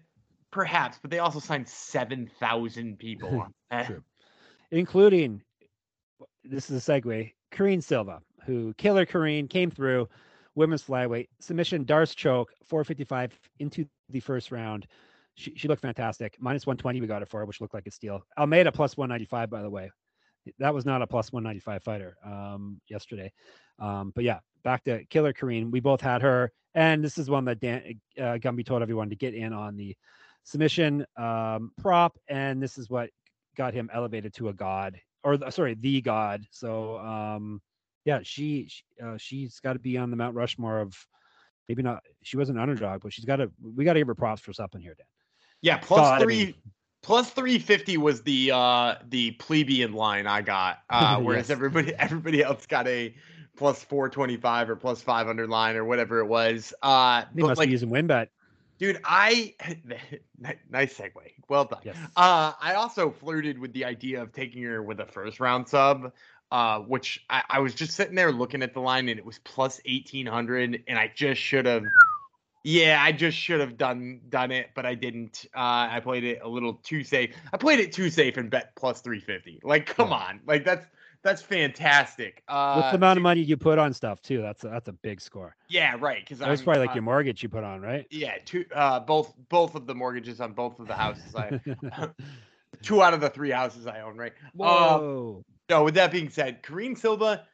[0.52, 3.48] Perhaps, but they also signed seven thousand people,
[4.72, 5.42] including
[6.44, 7.32] this is a segue.
[7.52, 10.08] Karine Silva, who Killer Karine came through,
[10.56, 11.86] women's flyweight submission.
[11.86, 14.88] Darce choke 455 into the first round.
[15.36, 16.36] She, she looked fantastic.
[16.40, 18.24] Minus 120 we got it for, which looked like a steal.
[18.38, 19.92] Almeida plus 195 by the way.
[20.60, 23.32] That was not a plus 195 fighter um, yesterday.
[23.80, 25.72] Um, but yeah, back to Killer Karine.
[25.72, 29.16] We both had her, and this is one that Dan uh, Gumby told everyone to
[29.16, 29.96] get in on the
[30.44, 33.10] submission um, prop, and this is what
[33.56, 36.46] got him elevated to a god, or sorry, the god.
[36.52, 37.62] So um,
[38.06, 40.96] yeah, she, she uh, she's got to be on the Mount Rushmore of
[41.68, 42.04] maybe not.
[42.24, 43.52] She was an underdog, but she's got to.
[43.62, 45.08] We got to give her props for something here, Dan.
[45.62, 46.56] Yeah, plus three.
[47.02, 51.50] Plus 350 was the uh the plebeian line i got uh whereas yes.
[51.50, 53.14] everybody everybody else got a
[53.56, 57.72] plus 425 or plus 500 line or whatever it was uh they must like, be
[57.72, 58.28] using WynnBET
[58.80, 59.54] dude i
[60.70, 61.12] nice segue
[61.48, 61.96] well done yes.
[62.16, 66.12] uh i also flirted with the idea of taking her with a first round sub
[66.52, 69.40] uh which I, I was just sitting there looking at the line and it was
[69.40, 71.84] plus 1800 and i just should have
[72.64, 75.46] yeah, I just should have done done it, but I didn't.
[75.56, 77.36] Uh, I played it a little too safe.
[77.54, 79.60] I played it too safe and bet plus three fifty.
[79.64, 80.16] Like, come yeah.
[80.16, 80.86] on, like that's
[81.24, 82.44] that's fantastic.
[82.48, 84.42] Uh, What's the amount of money you put on stuff too?
[84.42, 85.56] That's a, that's a big score.
[85.68, 86.20] Yeah, right.
[86.24, 88.06] Because that was probably like uh, your mortgage you put on, right?
[88.10, 88.66] Yeah, two.
[88.74, 91.36] Uh, both both of the mortgages on both of the houses.
[91.36, 91.60] I
[92.82, 94.34] two out of the three houses I own, right?
[94.54, 95.38] Whoa.
[95.38, 97.46] Um, no, with that being said, Karine Silva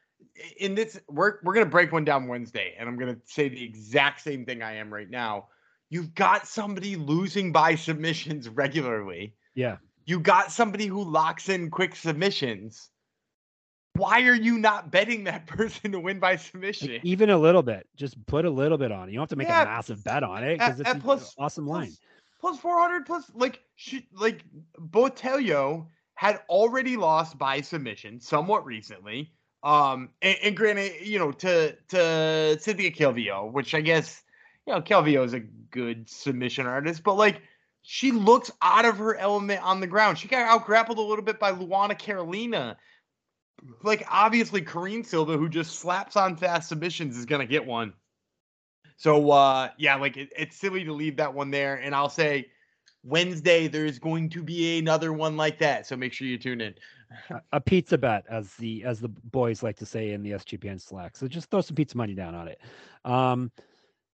[0.58, 4.22] in this we're we're gonna break one down Wednesday, and I'm gonna say the exact
[4.22, 5.48] same thing I am right now.
[5.90, 9.36] You've got somebody losing by submissions regularly.
[9.56, 9.78] Yeah.
[10.06, 12.90] You got somebody who locks in quick submissions.
[13.96, 16.94] Why are you not betting that person to win by submission?
[16.94, 17.88] Like even a little bit.
[17.96, 19.12] Just put a little bit on it.
[19.12, 21.02] You don't have to make yeah, a massive bet on it because it's an
[21.38, 21.92] awesome plus, line.
[22.42, 24.44] Plus 400 plus like she, like
[24.80, 29.32] Botelho had already lost by submission somewhat recently.
[29.64, 34.22] Um, and, and, granted, you know, to to Cynthia Calvillo, which I guess
[34.68, 37.42] you know Calvillo is a good submission artist, but like
[37.82, 40.18] she looks out of her element on the ground.
[40.18, 42.78] She got out grappled a little bit by Luana Carolina.
[43.84, 47.94] Like obviously, Karine Silva, who just slaps on fast submissions, is gonna get one.
[48.98, 51.76] So uh yeah, like it, it's silly to leave that one there.
[51.76, 52.48] And I'll say
[53.04, 55.88] Wednesday there's going to be another one like that.
[55.88, 56.76] So make sure you tune in
[57.52, 61.16] a pizza bet, as the as the boys like to say in the SGPN Slack.
[61.18, 62.62] So just throw some pizza money down on it.
[63.06, 63.52] Um,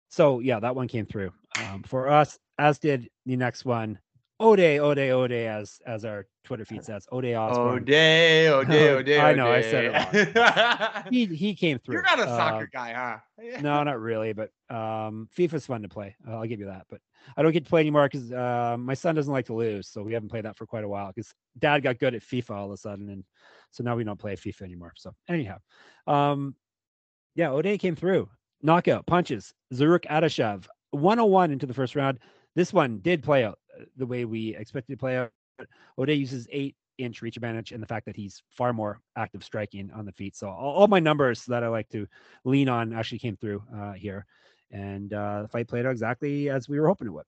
[0.08, 3.98] so yeah, that one came through um, for us, as did the next one.
[4.38, 7.82] Ode, Ode, Ode, as as our Twitter feed says, Ode Osbourne.
[7.82, 9.10] Ode, Ode, Ode.
[9.10, 11.04] I know, I said it wrong.
[11.10, 11.94] he he came through.
[11.94, 13.60] You're not a soccer uh, guy, huh?
[13.62, 16.14] no, not really, but um, FIFA's fun to play.
[16.28, 16.86] I'll give you that.
[16.90, 17.00] But
[17.34, 20.02] I don't get to play anymore because uh, my son doesn't like to lose, so
[20.02, 21.08] we haven't played that for quite a while.
[21.08, 23.24] Because Dad got good at FIFA all of a sudden, and
[23.70, 24.92] so now we don't play FIFA anymore.
[24.96, 25.58] So anyhow,
[26.06, 26.54] um,
[27.34, 28.28] yeah, Ode came through,
[28.62, 32.18] knockout punches, Zarrukh Adashev, 101 into the first round.
[32.54, 33.58] This one did play out
[33.96, 35.30] the way we expected to play out.
[35.98, 39.90] Ode uses eight inch reach advantage and the fact that he's far more active striking
[39.94, 40.36] on the feet.
[40.36, 42.06] So all, all my numbers that I like to
[42.44, 44.26] lean on actually came through uh, here
[44.70, 47.24] and uh, the fight played out exactly as we were hoping it would.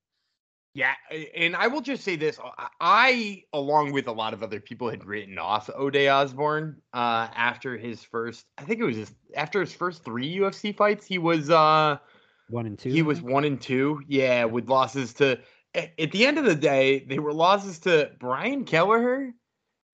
[0.75, 0.95] Yeah,
[1.35, 2.39] and I will just say this:
[2.81, 7.77] I, along with a lot of other people, had written off Ode Osbourne uh, after
[7.77, 8.45] his first.
[8.59, 11.05] I think it was just after his first three UFC fights.
[11.05, 11.97] He was uh,
[12.49, 12.91] one and two.
[12.91, 14.03] He was one and two.
[14.07, 15.41] Yeah, with losses to.
[15.75, 19.33] At the end of the day, they were losses to Brian Kelleher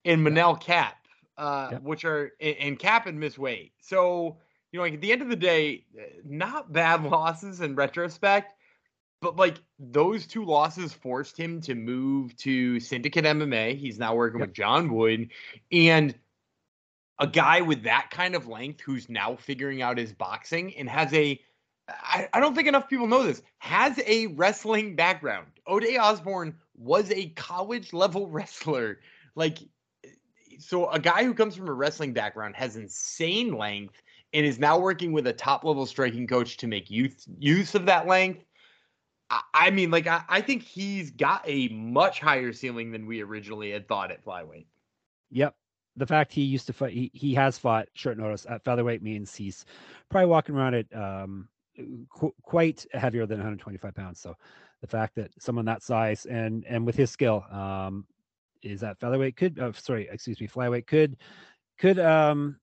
[0.05, 0.93] and Manel Kape,
[1.37, 1.81] uh, yep.
[1.83, 3.71] which are and Kape and Miss Wade.
[3.81, 4.37] So
[4.71, 5.85] you know, like at the end of the day,
[6.23, 8.53] not bad losses in retrospect,
[9.21, 13.77] but like those two losses forced him to move to Syndicate MMA.
[13.77, 14.49] He's now working yep.
[14.49, 15.29] with John Wood
[15.71, 16.15] and
[17.19, 21.13] a guy with that kind of length who's now figuring out his boxing and has
[21.13, 21.39] a
[21.87, 25.47] I, I don't think enough people know this, has a wrestling background.
[25.67, 28.99] Ode Osbourne was a college level wrestler.
[29.35, 29.59] Like
[30.59, 34.01] so a guy who comes from a wrestling background has insane length
[34.33, 37.85] and is now working with a top level striking coach to make use use of
[37.85, 38.43] that length.
[39.29, 43.21] I, I mean, like I, I think he's got a much higher ceiling than we
[43.21, 44.65] originally had thought at flyweight.
[45.31, 45.55] Yep,
[45.95, 49.35] the fact he used to fight, he, he has fought short notice at featherweight means
[49.35, 49.65] he's
[50.09, 51.47] probably walking around at um,
[52.09, 54.19] qu- quite heavier than 125 pounds.
[54.19, 54.35] So
[54.81, 58.05] the fact that someone that size and and with his skill um,
[58.61, 61.17] is at featherweight could, uh, sorry, excuse me, flyweight could
[61.77, 62.57] could um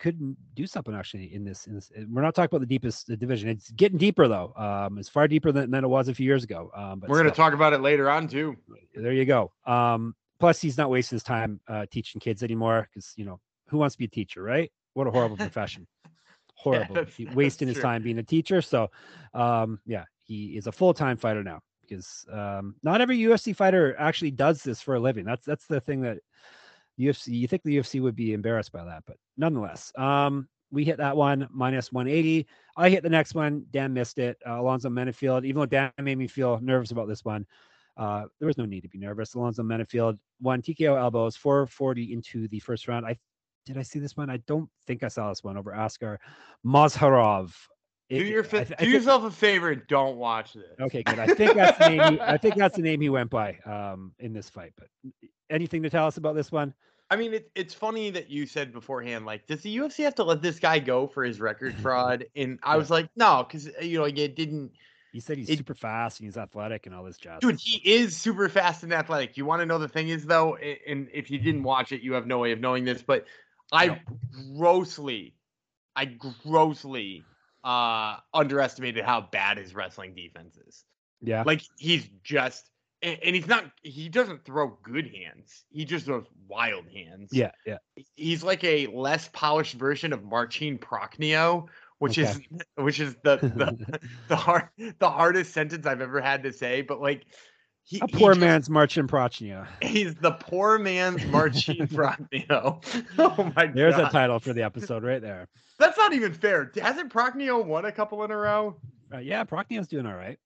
[0.00, 1.92] could do something actually in this, in this.
[1.94, 3.50] Eh, we're not talking about the deepest division.
[3.50, 4.54] It's getting deeper though.
[4.56, 6.70] Um, it's far deeper than, than it was a few years ago.
[6.74, 8.56] Um, but we're going to talk about it later on too.
[8.94, 9.52] There you go.
[9.66, 13.76] Um, plus he's not wasting his time uh, teaching kids anymore because you know who
[13.76, 14.72] wants to be a teacher, right?
[14.94, 15.86] What a horrible profession.
[16.62, 16.94] Horrible.
[17.18, 17.82] that's- wasting his true.
[17.82, 18.60] time being a teacher.
[18.60, 18.90] So,
[19.34, 23.96] um, yeah, he is a full time fighter now because um, not every UFC fighter
[23.98, 25.24] actually does this for a living.
[25.24, 26.18] That's that's the thing that
[26.98, 27.28] UFC.
[27.28, 31.16] You think the UFC would be embarrassed by that, but nonetheless, um, we hit that
[31.16, 32.46] one minus 180.
[32.76, 33.64] I hit the next one.
[33.70, 34.38] Dan missed it.
[34.46, 37.44] Uh, Alonzo Menifield, even though Dan made me feel nervous about this one,
[37.96, 39.34] uh, there was no need to be nervous.
[39.34, 43.04] Alonzo Menifield won TKO elbows 440 into the first round.
[43.04, 43.18] I
[43.66, 44.30] did I see this one?
[44.30, 46.18] I don't think I saw this one over Askar
[46.64, 47.52] Mozharov.
[48.08, 50.64] Do your I fa- th- I do yourself a favor and don't watch this.
[50.80, 51.20] Okay, good.
[51.20, 52.12] I think that's the name.
[52.14, 54.72] He, I think that's the name he went by um, in this fight.
[54.76, 54.88] But
[55.48, 56.74] anything to tell us about this one?
[57.08, 60.24] I mean, it, it's funny that you said beforehand, like, does the UFC have to
[60.24, 62.24] let this guy go for his record fraud?
[62.34, 62.76] And I Yeah.
[62.78, 64.72] was like, no, because you know, it didn't.
[65.12, 67.38] He said he's It- super fast and he's athletic and all this jazz.
[67.42, 69.36] Dude, he is super fast and athletic.
[69.36, 72.14] You want to know the thing is though, and if you didn't watch it, you
[72.14, 73.24] have no way of knowing this, but
[73.72, 73.96] I No.
[74.56, 75.34] grossly,
[75.96, 77.24] I grossly
[77.62, 80.84] uh underestimated how bad his wrestling defense is.
[81.20, 82.70] yeah, Like he's just
[83.02, 85.64] and, and he's not he doesn't throw good hands.
[85.70, 87.30] He just throws wild hands.
[87.32, 87.78] yeah, yeah.
[88.16, 91.66] He's like a less polished version of Marcin Prachnio,
[91.98, 92.40] which is
[92.76, 97.00] which is the the, the hard the hardest sentence I've ever had to say, but
[97.00, 97.26] like
[97.90, 99.66] he, A he poor just- man's Marcin Prachnio.
[99.82, 102.80] He's the poor man's Marcin Prachnio.
[103.18, 105.48] Oh my There's a title for the episode right there.
[105.78, 106.70] That's not even fair.
[106.80, 108.76] Hasn't Prachnio won a couple in a row?
[109.12, 110.38] Uh, yeah, Prachnio's doing all right.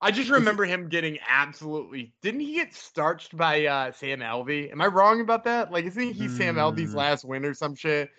[0.00, 2.12] I just remember him getting absolutely.
[2.22, 4.70] Didn't he get starched by uh, Sam Alvey?
[4.70, 5.72] Am I wrong about that?
[5.72, 6.96] Like, isn't he Sam Alvey's Mm.
[6.96, 8.10] last win or some shit?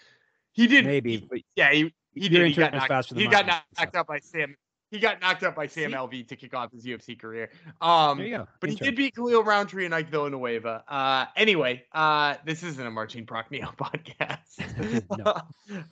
[0.52, 0.86] He did.
[0.86, 2.48] Maybe, he- but yeah, he, he did.
[2.48, 4.56] He got, knocked, he got knocked out by Sam.
[4.92, 5.92] He got knocked out by Sam?
[5.94, 7.50] Alvey to kick off his UFC career.
[7.80, 8.46] Um, there.
[8.60, 10.84] But he did beat Khalil Rountree and Ike Villanueva.
[10.86, 15.42] Uh, anyway, uh, this isn't a Marcin Prachnio podcast.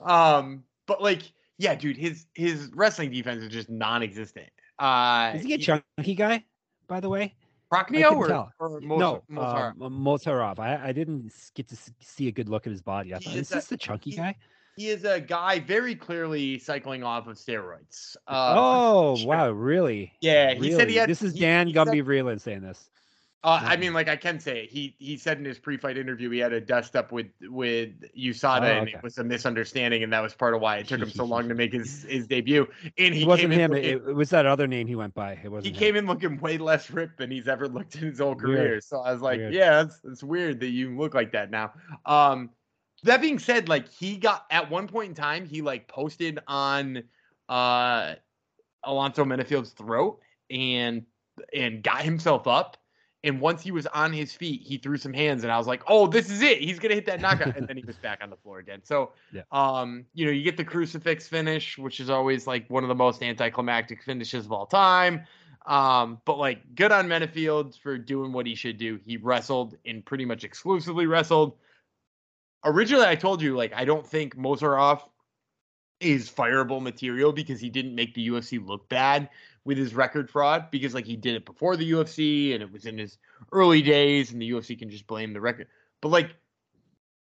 [0.06, 1.22] um, but like,
[1.56, 4.48] yeah, dude, his his wrestling defense is just non-existent.
[4.78, 6.44] Uh, Is he a chunky guy,
[6.86, 7.34] by the way?
[7.72, 8.52] Couldn't or, tell.
[8.58, 9.76] or Mos- no, Mozart?
[9.80, 10.58] um, Mozharov.
[10.58, 13.14] I, I didn't get to see a good look at his body.
[13.14, 14.34] I thought, is is this a- the chunky he- guy?
[14.76, 18.16] He is a guy very clearly cycling off of steroids.
[18.26, 19.28] Uh, oh sure.
[19.28, 20.12] wow, really?
[20.20, 22.88] Yeah, he said he had- This is he- Dan he said- Gumby Vreeland saying this.
[23.42, 24.70] Uh, I mean, like I can say, it.
[24.70, 28.60] he he said in his pre-fight interview he had a dust up with with USADA,
[28.60, 31.08] Oh, and it was a misunderstanding, and that was part of why it took him
[31.08, 32.68] so long to make his his debut.
[32.98, 33.70] And he It wasn't him.
[33.70, 35.32] looking- It, was that other name he went by.
[35.32, 35.74] It he wasn't.
[35.74, 35.78] him.
[35.80, 38.40] came in looking way less ripped than he's ever looked in his whole Weird.
[38.58, 38.80] career.
[38.82, 39.54] So I was like, Weird.
[39.54, 41.72] yeah, it's it's weird that you look like that now.
[42.04, 42.50] Um,
[43.04, 47.02] that being said, like he got at one point in time, he like posted on
[47.48, 48.14] uh
[48.84, 51.04] Alonzo Menifield's throat and
[51.54, 52.76] and got himself up.
[53.22, 55.82] And once he was on his feet, he threw some hands, and I was like,
[55.86, 56.60] "Oh, this is it.
[56.62, 58.80] He's gonna hit that knockout." and then he was back on the floor again.
[58.82, 59.42] So, Yeah.
[59.52, 62.94] um, you know, you get the crucifix finish, which is always like one of the
[62.94, 65.26] most anticlimactic finishes of all time.
[65.66, 68.98] Um, but like, good on Menifield for doing what he should do.
[69.04, 71.58] He wrestled and pretty much exclusively wrestled.
[72.64, 75.02] Originally, I told you like I don't think Mozharov
[76.00, 79.28] is fireable material because he didn't make the UFC look bad
[79.64, 82.86] with his record fraud because like he did it before the UFC and it was
[82.86, 83.18] in his
[83.52, 85.66] early days and the UFC can just blame the record.
[86.00, 86.34] But like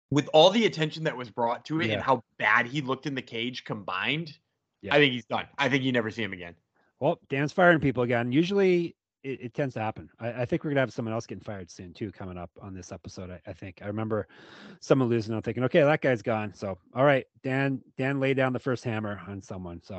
[0.10, 1.96] with all the attention that was brought to it Yeah.
[1.96, 4.38] and how bad he looked in the cage combined,
[4.82, 4.96] Yeah.
[4.96, 5.48] I think he's done.
[5.58, 6.56] I think you never see him again.
[7.00, 8.32] Well, Dan's firing people again.
[8.32, 10.10] Usually it, it tends to happen.
[10.20, 12.74] I, I think we're gonna have someone else getting fired soon too, coming up on
[12.74, 13.30] this episode.
[13.32, 14.28] I, I think I remember
[14.80, 15.34] someone losing.
[15.34, 16.54] I'm thinking, okay, that guy's gone.
[16.54, 17.82] So all right, Dan.
[17.98, 19.82] Dan laid down the first hammer on someone.
[19.84, 19.98] So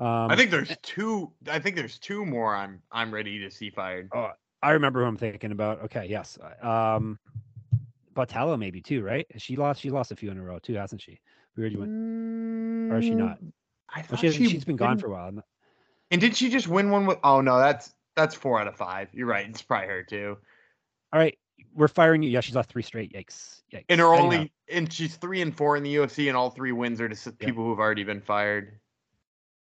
[0.00, 3.70] um, I think there's two I think there's two more I'm I'm ready to see
[3.70, 4.10] fired.
[4.14, 4.30] Oh,
[4.62, 5.82] I remember who I'm thinking about.
[5.84, 6.38] Okay, yes.
[6.62, 7.18] Um,
[8.14, 9.26] Botelho maybe too, right?
[9.38, 9.80] She lost.
[9.80, 11.20] She lost a few in a row too, hasn't she?
[11.56, 12.92] We already went.
[12.92, 13.38] or is she not?
[13.90, 15.32] I Well, thought she, she she's been gone for a while.
[16.10, 19.08] And did she just win one with Oh no, that's that's 4 out of 5.
[19.12, 19.48] You're right.
[19.48, 20.36] It's probably her too.
[21.12, 21.36] All right,
[21.74, 22.30] we're firing you.
[22.30, 23.12] Yeah, she's lost three straight.
[23.12, 23.60] Yikes!
[23.72, 23.84] Yikes!
[23.88, 26.72] And her Anyhow, only and she's 3 and 4 in the UFC and all three
[26.72, 27.46] wins are to Yeah.
[27.46, 28.78] people who've already been fired.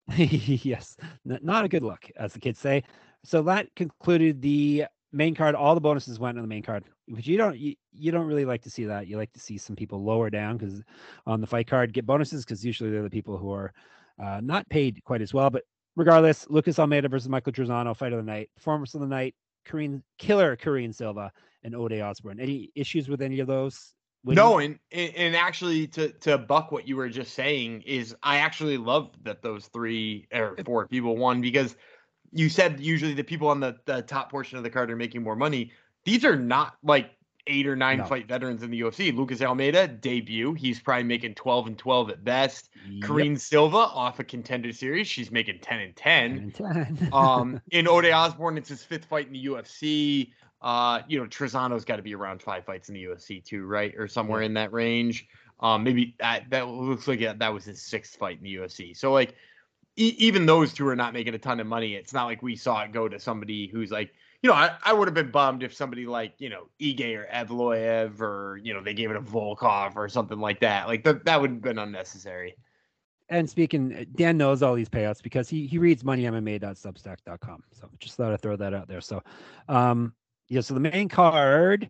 [0.17, 0.97] yes,
[1.29, 2.83] n- not a good look, as the kids say.
[3.23, 5.55] So that concluded the main card.
[5.55, 8.45] All the bonuses went on the main card, which you don't you, you don't really
[8.45, 9.07] like to see that.
[9.07, 10.83] You like to see some people lower down because
[11.25, 13.73] on the fight card get bonuses because usually they're the people who are
[14.21, 15.49] uh, not paid quite as well.
[15.49, 15.63] But
[15.95, 19.35] regardless, Lucas Almeida versus Michael Trizano, fight of the night, performance of the night,
[19.65, 21.31] Karine killer Karine Silva
[21.63, 22.39] and Ode Osbourne.
[22.39, 23.93] Any issues with any of those?
[24.23, 24.43] winning?
[24.43, 28.37] No, and, and and actually to to buck what you were just saying is I
[28.37, 31.75] actually love that those three or four people won because
[32.31, 35.23] you said usually the people on the, the top portion of the card are making
[35.23, 35.71] more money.
[36.05, 37.11] These are not like
[37.47, 38.05] eight or nine No.
[38.05, 39.15] fight veterans in the UFC.
[39.15, 40.53] Lucas Almeida debut.
[40.53, 42.69] He's probably making 12 and 12 at best.
[42.89, 43.03] Yep.
[43.03, 45.07] Karine Silva off a contender series.
[45.07, 46.51] She's making 10 and 10.
[46.55, 47.09] 10 and 10.
[47.13, 50.31] um, in Ode Osbourne, it's his fifth fight in the UFC.
[50.61, 53.93] Uh, you know, Trizano's got to be around five fights in the UFC too, right,
[53.97, 55.27] or somewhere in that range.
[55.59, 58.95] Um, maybe that that looks like that was his sixth fight in the UFC.
[58.95, 59.35] So like,
[59.97, 61.95] e- even those two are not making a ton of money.
[61.95, 64.13] It's not like we saw it go to somebody who's like,
[64.43, 67.27] you know, I, I would have been bummed if somebody like you know Ige or
[67.33, 70.87] Evloev or you know they gave it a Volkov or something like that.
[70.87, 72.55] Like that that would have been unnecessary.
[73.29, 77.63] and speaking, Dan knows all these payouts because he he reads moneymma.substack.com.
[77.73, 79.01] So just thought I'd throw that out there.
[79.01, 79.23] So,
[79.69, 80.13] um,
[80.49, 80.61] yeah.
[80.61, 81.89] So the main card,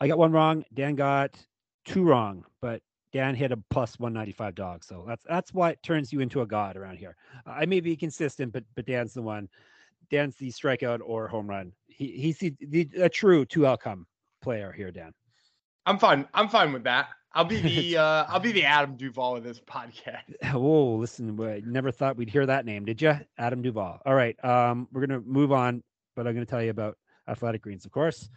[0.00, 0.64] I got one wrong.
[0.74, 1.36] Dan got
[1.86, 2.82] two wrong, but
[3.12, 4.84] Dan hit a plus one ninety five dog.
[4.84, 7.16] So that's that's what turns you into a god around here.
[7.46, 9.48] I may be consistent, but but Dan's the one.
[10.10, 11.72] Dan's the strikeout or home run.
[11.86, 14.06] He he's the, the a true two outcome
[14.42, 15.12] player here, Dan.
[15.86, 16.26] I'm fine.
[16.34, 17.08] I'm fine with that.
[17.32, 17.60] I'll be
[17.92, 20.22] the uh, I'll be the Adam Duvall of this podcast.
[20.54, 23.18] Oh, listen, I never thought we'd hear that name, did you?
[23.38, 24.00] Adam Duvall.
[24.06, 25.82] All right, um, we're gonna move on,
[26.14, 26.96] but I'm gonna tell you about
[27.28, 28.28] athletic greens, of course.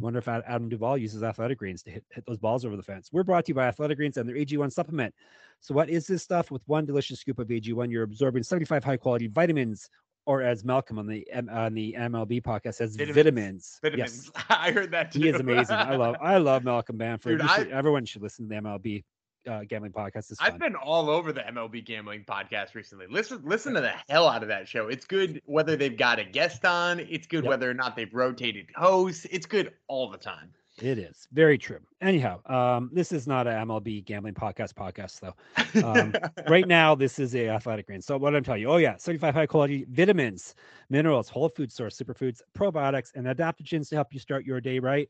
[0.00, 3.08] Wonder if Adam Duvall uses athletic greens to hit, hit those balls over the fence.
[3.10, 5.14] We're brought to you by Athletic Greens and their AG1 supplement.
[5.60, 6.50] So, what is this stuff?
[6.50, 9.88] With one delicious scoop of AG1, you're absorbing 75 high quality vitamins,
[10.28, 13.16] or as Malcolm on the M- on the MLB podcast says, Vitamins.
[13.16, 13.78] vitamins.
[13.82, 14.30] Vitamins.
[14.36, 15.20] Yes, I heard that too.
[15.20, 15.74] he is amazing.
[15.76, 17.40] I love I love Malcolm Bamford.
[17.40, 19.04] Dude, should- everyone should listen to the MLB
[19.48, 20.34] uh, gambling podcast.
[20.40, 23.06] I've been all over the MLB gambling podcast recently.
[23.08, 24.88] Listen, listen to the hell out of that show.
[24.88, 27.00] It's good whether they've got a guest on.
[27.00, 27.48] It's good Yep.
[27.48, 29.26] whether or not they've rotated hosts.
[29.30, 30.50] It's good all the time.
[30.80, 31.80] It is very true.
[32.00, 35.84] Anyhow, um, this is not a MLB gambling podcast podcast though.
[35.84, 36.14] Um,
[36.48, 38.00] right now, this is a athletic green.
[38.00, 40.54] So what I'm telling you, oh yeah, 35 high quality vitamins,
[40.88, 45.08] minerals, whole food source, superfoods, probiotics, and adaptogens to help you start your day right.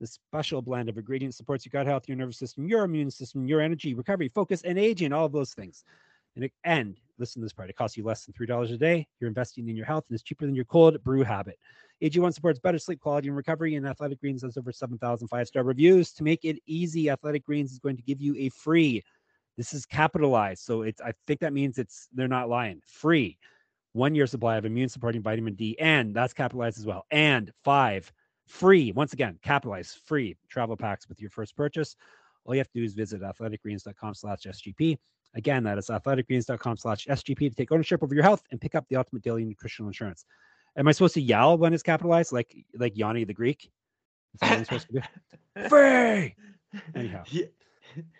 [0.00, 3.46] The special blend of ingredients supports your gut health, your nervous system, your immune system,
[3.46, 5.84] your energy, recovery, focus, and aging, all of those things.
[6.36, 9.06] And, it, and listen to this part, it costs you less than $3 a day.
[9.18, 11.58] You're investing in your health and it's cheaper than your cold brew habit.
[12.02, 15.62] AG1 supports better sleep quality and recovery, and Athletic Greens has over 7,000 five star
[15.62, 16.12] reviews.
[16.12, 19.02] To make it easy, Athletic Greens is going to give you a free.
[19.56, 21.00] This is capitalized, so it's.
[21.02, 22.80] I think that means it's they're not lying.
[22.86, 23.36] Free,
[23.92, 27.04] one year supply of immune supporting vitamin D, and that's capitalized as well.
[27.10, 28.10] And five
[28.46, 28.92] free.
[28.92, 31.96] Once again, capitalized free travel packs with your first purchase.
[32.44, 34.96] All you have to do is visit athleticgreens.com slash SGP.
[35.34, 38.86] Again, that is athleticgreens.com slash SGP to take ownership over your health and pick up
[38.88, 40.24] the ultimate daily nutritional insurance.
[40.80, 43.70] Am I supposed to yell when it's capitalized, like like Yanni the Greek?
[44.34, 45.68] Is that what I'm supposed to do?
[45.68, 46.34] Free.
[46.94, 47.44] Anyhow, Yeah.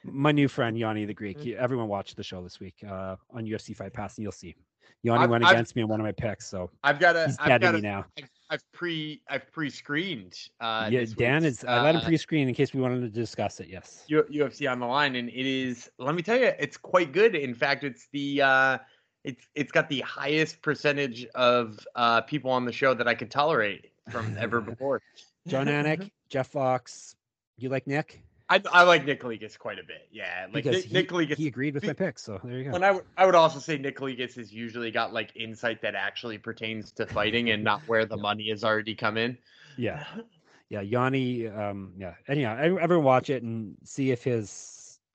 [0.04, 1.46] my new friend Yanni the Greek.
[1.46, 4.54] Everyone watched the show this week uh, on UFC Fight Pass, and you'll see.
[5.02, 7.28] Yanni I've- went I've- against me on one of my picks, so I've got a.
[7.28, 8.04] he's I've dead to got me now.
[8.18, 9.22] I've, I've pre.
[9.30, 10.34] I've pre-screened.
[10.60, 11.64] Uh, yeah, Dan is.
[11.64, 13.68] I let him uh, pre-screen in case we wanted to discuss it.
[13.70, 14.04] Yes.
[14.10, 15.88] UFC on the line, and it is.
[15.98, 17.34] Let me tell you, it's quite good.
[17.34, 18.42] In fact, it's the.
[18.42, 18.78] uh
[19.24, 23.30] it's it's got the highest percentage of uh people on the show that I could
[23.30, 25.02] tolerate from ever before.
[25.46, 27.14] Jon Anik, Jeff Fox.
[27.56, 28.22] You like Nick?
[28.48, 30.08] I, I like Nick Legas quite a bit.
[30.10, 31.36] Yeah, like because Nick, he, Nick Legas.
[31.36, 32.74] he agreed with my picks, so there you go.
[32.74, 35.94] And I would I would also say Nick Legas has usually got like insight that
[35.94, 38.22] actually pertains to fighting and not where the Yeah.
[38.22, 39.38] money has already come in.
[39.76, 40.04] Yeah,
[40.68, 41.46] yeah, Yanni.
[41.46, 42.14] Um, yeah.
[42.26, 44.48] Anyhow, ev- everyone watch it and see if his.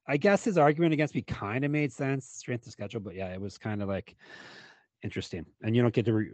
[0.07, 3.33] I guess his argument against me kind of made sense, strength of schedule, but yeah,
[3.33, 4.15] it was kind of like
[5.03, 5.45] interesting.
[5.63, 6.29] And you don't get to re-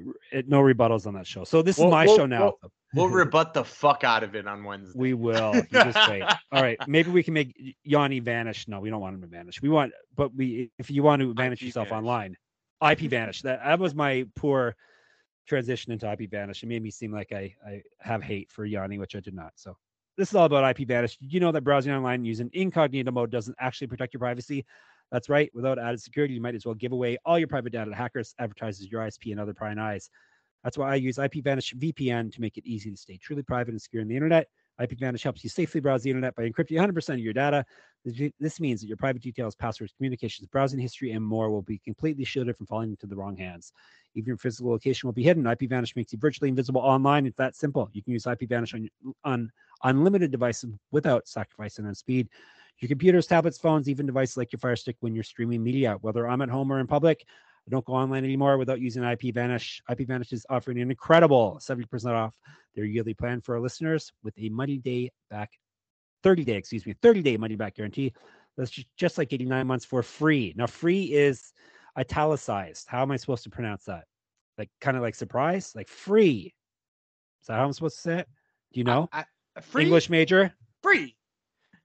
[0.48, 1.44] no rebuttals on that show.
[1.44, 2.40] So this Well- is my well- show now.
[2.62, 5.00] well, We'll rebut the fuck out of it on Wednesday.
[5.00, 5.56] we will.
[5.56, 6.24] You just wait.
[6.52, 8.68] All right, maybe we can make Yanni vanish.
[8.68, 9.62] No, we don't want him to vanish.
[9.62, 11.98] We want, but we if you want to vanish IP yourself vanish.
[12.00, 12.36] online,
[12.86, 13.44] IP vanish.
[13.44, 14.76] That that was my poor
[15.48, 16.64] transition into IP vanish.
[16.64, 19.54] It made me seem like I I have hate for Yanni, which I did not.
[19.56, 19.78] So
[20.22, 21.18] this is all about IP vanish.
[21.18, 24.68] Did you know that browsing online using incognito mode doesn't actually protect your privacy?
[25.12, 25.50] That's right.
[25.56, 28.36] Without added security, you might as well give away all your private data to hackers,
[28.38, 30.12] advertisers, your ISP, and other prying eyes.
[30.64, 33.72] That's why I use IP IPVanish VPN to make it easy to stay truly private
[33.72, 34.48] and secure on the internet.
[34.80, 37.66] IP IPVanish helps you safely browse the internet by encrypting 100% of your data.
[38.06, 42.26] This means that your private details, passwords, communications, browsing history, and more will be completely
[42.26, 43.74] shielded from falling into the wrong hands.
[44.16, 45.44] Even your physical location will be hidden.
[45.44, 47.26] IPVanish makes you virtually invisible online.
[47.26, 47.90] It's that simple.
[47.94, 49.52] You can use IPVanish on, on
[49.84, 52.30] unlimited devices without sacrificing on speed.
[52.80, 56.28] Your computers, tablets, phones, even devices like your Fire Stick when you're streaming media, whether
[56.28, 57.24] I'm at home or in public.
[57.68, 59.82] I don't go online anymore without using IPVanish.
[59.90, 62.36] IPVanish is offering an incredible 70% off
[62.76, 65.52] their yearly plan for our listeners with a money day back,
[66.24, 68.14] 30 day, excuse me, 30 day money back guarantee.
[68.58, 70.54] That's just like 89 months for free.
[70.58, 71.54] Now, free is
[71.98, 72.88] italicized.
[72.88, 74.06] How am I supposed to pronounce that?
[74.58, 76.54] Like kind of like surprise, like free.
[77.42, 78.28] Is that how I'm supposed to say it?
[78.74, 79.10] Do you know?
[79.12, 79.26] I,
[79.56, 80.54] I- free, English major?
[80.82, 81.16] free.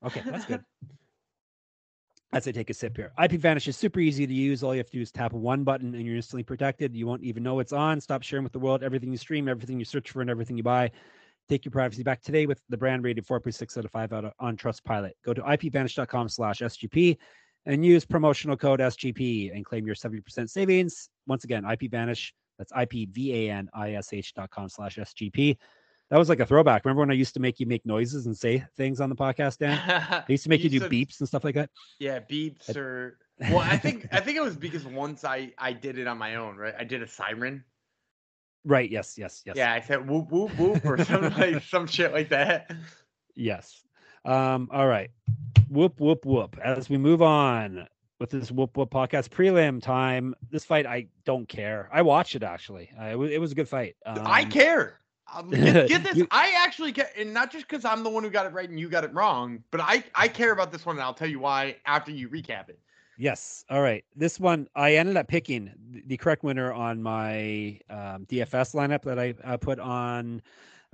[0.04, 0.64] Okay, that's good.
[2.32, 4.62] As I take a sip here, IP Vanish is super easy to use.
[4.62, 6.94] All you have to do is tap one button and you're instantly protected.
[6.94, 8.00] You won't even know it's on.
[8.00, 10.62] Stop sharing with the world everything you stream, everything you search for, and everything you
[10.62, 10.90] buy.
[11.48, 14.32] Take your privacy back today with the brand rated 4.6 out of 5 out of,
[14.40, 15.12] on Trustpilot.
[15.24, 17.16] Go to ipvanish.com slash SGP
[17.66, 21.10] and use promotional code SGP and claim your 70% savings.
[21.26, 25.56] Once again, IPVanish, that's I-P-V-A-N-I-S-H.com slash SGP.
[26.08, 26.84] That was like a throwback.
[26.84, 29.58] Remember when I used to make you make noises and say things on the podcast,
[29.58, 29.78] Dan?
[30.10, 31.68] I used to make you, you do said, beeps and stuff like that.
[31.98, 35.98] Yeah, beeps or well, I think I think it was because once I I did
[35.98, 36.74] it on my own, right?
[36.78, 37.64] I did a siren.
[38.64, 38.88] Right.
[38.88, 39.18] Yes.
[39.18, 39.42] Yes.
[39.44, 39.56] Yes.
[39.56, 42.70] Yeah, I said whoop whoop whoop or something like some shit like that.
[43.34, 43.82] Yes.
[44.26, 44.68] Um.
[44.72, 45.10] All right.
[45.68, 46.56] Whoop whoop whoop.
[46.62, 47.86] As we move on
[48.18, 51.88] with this whoop whoop podcast prelim time, this fight I don't care.
[51.92, 52.90] I watched it actually.
[52.98, 53.96] Uh, it, was, it was a good fight.
[54.04, 55.00] Um, I care.
[55.34, 56.22] Um, get, get, this.
[56.30, 58.78] I actually get, and not just because I'm the one who got it right and
[58.78, 61.40] you got it wrong, but I I care about this one, and I'll tell you
[61.40, 62.78] why after you recap it.
[63.18, 63.64] Yes.
[63.70, 64.04] All right.
[64.14, 65.72] This one, I ended up picking
[66.06, 70.42] the correct winner on my um, DFS lineup that I, I put on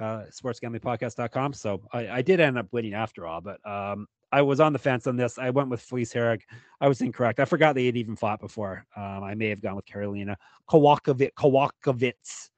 [0.03, 1.53] uh, sportsgamblingpodcast.com.
[1.53, 4.79] So I, I, did end up winning after all, but um, I was on the
[4.79, 5.39] fence on this.
[5.39, 6.43] I went with Felice Herrig.
[6.81, 7.39] I was incorrect.
[7.39, 8.85] I forgot they had even fought before.
[8.97, 10.37] Um, I may have gone with Karolina
[10.69, 11.31] Kowalkiewicz.
[11.37, 12.51] Kowalkiewicz.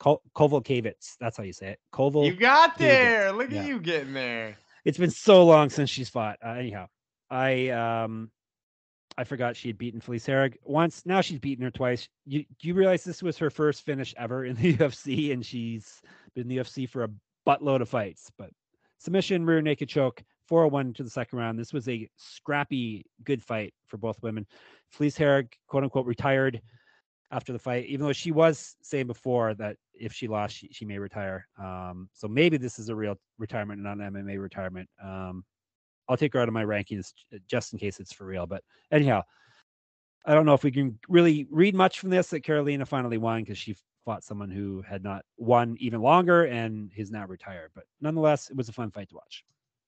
[0.00, 1.16] Kovalkiewicz.
[1.20, 1.80] That's how you say it.
[1.92, 2.24] Koval.
[2.24, 3.32] You got there.
[3.32, 3.62] Look yeah.
[3.62, 4.56] at you getting there.
[4.84, 6.38] It's been so long since she's fought.
[6.44, 6.86] Uh, anyhow,
[7.30, 8.30] I um
[9.18, 11.04] I forgot she had beaten Felice Herrig once.
[11.04, 12.08] Now she's beaten her twice.
[12.24, 16.00] You you realize this was her first finish ever in the UFC, and she's
[16.34, 17.10] been in the UFC for a
[17.44, 18.30] buttload of fights.
[18.38, 18.50] But
[18.98, 21.58] submission, rear naked choke, 401 to the second round.
[21.58, 24.46] This was a scrappy, good fight for both women.
[24.90, 26.62] Felice Herrig, quote unquote, retired
[27.32, 30.84] after the fight, even though she was saying before that if she lost, she, she
[30.84, 31.48] may retire.
[31.60, 34.88] Um, so maybe this is a real retirement, not an MMA retirement.
[35.02, 35.44] Um,
[36.08, 38.46] I'll take her out of my rankings uh, just in case it's for real.
[38.46, 39.22] But anyhow,
[40.24, 43.42] I don't know if we can really read much from this that Karolina finally won
[43.42, 47.70] because she fought someone who had not won even longer and is now retired.
[47.74, 49.44] But nonetheless, it was a fun fight to watch.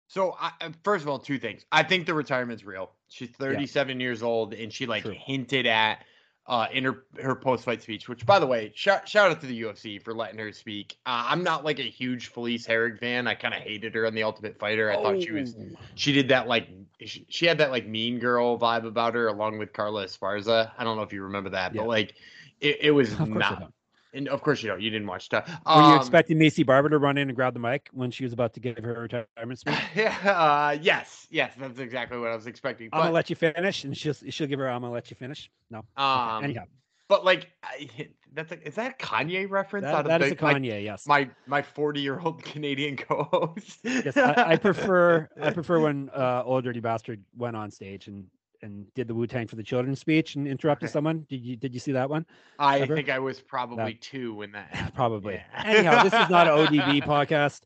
[0.08, 1.64] So, I, uh, first of all, two things.
[1.70, 2.90] I think the retirement's real.
[3.08, 4.02] She's 37 yeah.
[4.02, 5.14] years old, and she like True.
[5.16, 6.04] hinted at
[6.46, 9.46] uh, in her, her post fight speech, which by the way, shout, shout out to
[9.46, 10.96] the UFC for letting her speak.
[11.06, 13.26] Uh, I'm not like a huge Felice Herrig fan.
[13.26, 14.90] I kind of hated her on the Ultimate Fighter.
[14.90, 15.02] I oh.
[15.02, 15.76] thought she was oh.
[15.94, 16.68] she did that like
[17.00, 20.72] she, she, had that like mean girl vibe about her along with Carla Esparza.
[20.76, 21.82] I don't know if you remember that, yeah.
[21.82, 22.14] but like
[22.60, 23.72] it, it was not
[24.12, 25.48] and of course, you know, you didn't watch stuff.
[25.66, 28.10] Um, Were you um, expecting Maycee Barber to run in and grab the mic when
[28.10, 29.74] she was about to give her retirement speech?
[29.94, 32.88] Yeah, uh, yes, yes, that's exactly what I was expecting.
[32.92, 34.68] I'm gonna let you finish, and she'll she'll give her.
[34.68, 35.50] I'm gonna let you finish.
[35.70, 36.44] No, um, okay.
[36.44, 36.64] anyhow.
[37.10, 37.48] But like,
[38.34, 39.84] that's a, is that a Kanye reference?
[39.86, 41.06] That, that is a Kanye, my, yes.
[41.08, 43.80] My my 40 year old Canadian co-host.
[43.82, 48.26] yes, I, I, prefer I prefer when uh, old dirty bastard went on stage and
[48.62, 51.26] and did the Wu Tang for the Children speech and interrupted someone.
[51.28, 52.26] Did you did you see that one?
[52.58, 52.94] I ever?
[52.94, 54.94] think I was probably that, two when that happened.
[54.94, 55.34] Probably.
[55.34, 55.62] Yeah.
[55.64, 57.62] Anyhow, this is not an ODB podcast.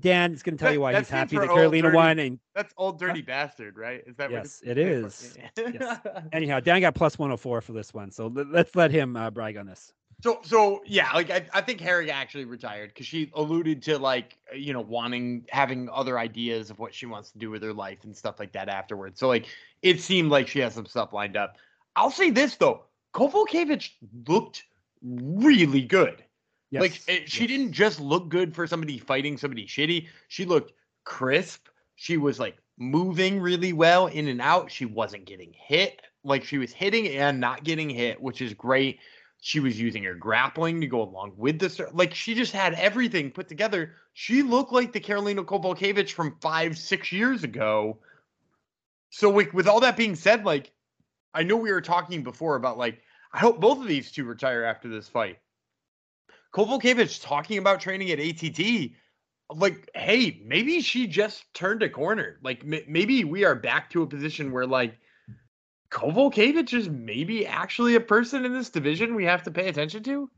[0.00, 2.18] Dan is going to tell that, you why he's happy that Karolina dirty, won.
[2.18, 4.02] And that's old dirty bastard, right?
[4.06, 5.38] Is that yes, it is.
[5.56, 5.98] yes.
[6.30, 9.64] Anyhow, Dan got plus 104 for this one, so let's let him uh, brag on
[9.66, 9.94] this.
[10.22, 14.38] So so yeah, like I, I think Harry actually retired because she alluded to like
[14.52, 17.72] uh, you know wanting having other ideas of what she wants to do with her
[17.72, 19.18] life and stuff like that afterwards.
[19.18, 19.46] So like
[19.82, 21.56] it seemed like she has some stuff lined up.
[21.96, 23.90] I'll say this though, Kowalkiewicz
[24.28, 24.62] looked
[25.02, 26.22] really good.
[26.70, 26.80] Yes.
[26.80, 27.48] Like it, she yes.
[27.48, 30.06] didn't just look good for somebody fighting somebody shitty.
[30.28, 30.72] She looked
[31.04, 31.66] crisp.
[31.96, 34.70] She was like moving really well in and out.
[34.70, 36.00] She wasn't getting hit.
[36.22, 39.00] Like she was hitting and not getting hit, which is great.
[39.44, 41.80] She was using her grappling to go along with this.
[41.92, 43.96] Like she just had everything put together.
[44.12, 47.98] She looked like the Karolina Kowalkiewicz from five, six years ago.
[49.10, 50.70] So with, with all that being said, like
[51.34, 54.62] I know we were talking before about like I hope both of these two retire
[54.62, 55.40] after this fight.
[56.54, 58.92] Kowalkiewicz talking about training at ATT,
[59.50, 62.38] like, hey, maybe she just turned a corner.
[62.44, 64.94] Like, m- maybe we are back to a position where like
[65.92, 70.30] Kowalkiewicz is maybe actually a person in this division we have to pay attention to?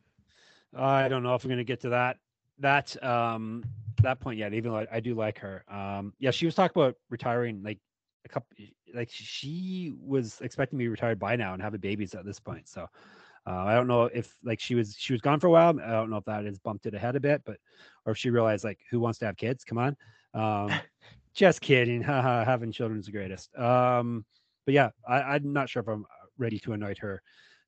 [0.76, 2.18] I don't know if I'm going to get to that
[2.58, 3.62] that um
[4.02, 4.52] that point yet.
[4.52, 5.64] Even though I, do like her.
[5.68, 7.78] Um, yeah, she was talking about retiring like
[8.24, 8.48] a couple.
[8.92, 12.68] Like she was expecting to be retired by now and having babies at this point.
[12.68, 12.88] So
[13.46, 15.78] uh, I don't know if like she was she was gone for a while.
[15.80, 17.58] I don't know if that has bumped it ahead a bit, but
[18.06, 19.62] or if she realized like who wants to have kids?
[19.62, 19.96] Come on.
[20.34, 20.76] Um,
[21.34, 22.02] just kidding.
[22.02, 23.56] Having children is the greatest.
[23.56, 24.24] Um,
[24.64, 26.04] but yeah, I, am not sure if I'm
[26.38, 27.22] ready to anoint her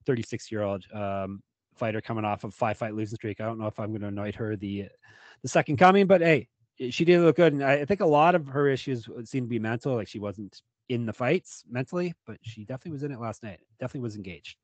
[0.06, 1.42] 36 year old um,
[1.74, 3.40] fighter coming off of five fight losing streak.
[3.40, 4.86] I don't know if I'm going to anoint her the
[5.42, 6.48] the second coming, but hey,
[6.90, 9.58] she did look good, and I think a lot of her issues seemed to be
[9.58, 9.94] mental.
[9.94, 13.60] Like she wasn't in the fights mentally, but she definitely was in it last night.
[13.80, 14.56] Definitely was engaged.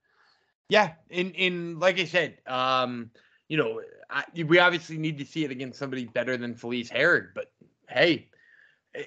[0.69, 3.11] Yeah, in in like I said, um,
[3.49, 7.29] you know, I, we obviously need to see it against somebody better than Felice Herrig,
[7.35, 7.53] but
[7.89, 8.29] hey,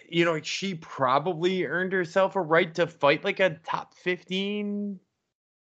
[0.09, 4.99] you know, she probably earned herself a right to fight like a top fifteen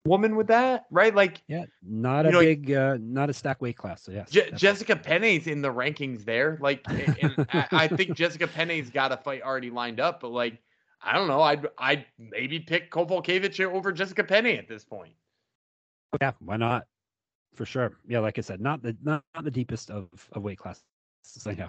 [0.07, 1.14] woman with that, right?
[1.14, 4.03] Like, yeah, not a know, big, uh, not a stack weight class.
[4.03, 6.59] So yes, Je- Jessica Penne's in the rankings there.
[6.61, 10.62] Like, I, I, think Jessica Penne's got a fight already lined up, but like,
[11.03, 11.43] I don't know.
[11.43, 15.12] I'd I'd maybe pick Kowalkiewicz over Jessica Penne at this point.
[16.21, 16.85] Yeah, why not?
[17.55, 17.93] For sure.
[18.09, 20.85] Yeah, like I said, not the not, not the deepest of, of weight classes.
[21.23, 21.69] So yeah.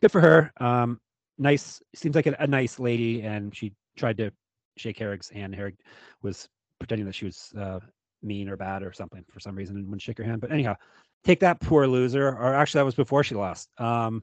[0.00, 0.52] Good for her.
[0.58, 1.00] Um,
[1.38, 1.82] nice.
[1.94, 4.32] Seems like a, a nice lady, and she tried to
[4.76, 5.54] shake Herrig's hand.
[5.54, 5.76] Herrig
[6.22, 7.80] was pretending that she was uh,
[8.22, 10.40] mean or bad or something for some reason and wouldn't shake her hand.
[10.40, 10.76] But anyhow,
[11.24, 12.28] take that poor loser.
[12.28, 13.68] Or actually, that was before she lost.
[13.78, 14.22] Um,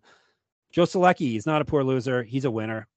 [0.72, 2.24] Joe Solecki is not a poor loser.
[2.24, 2.88] He's a winner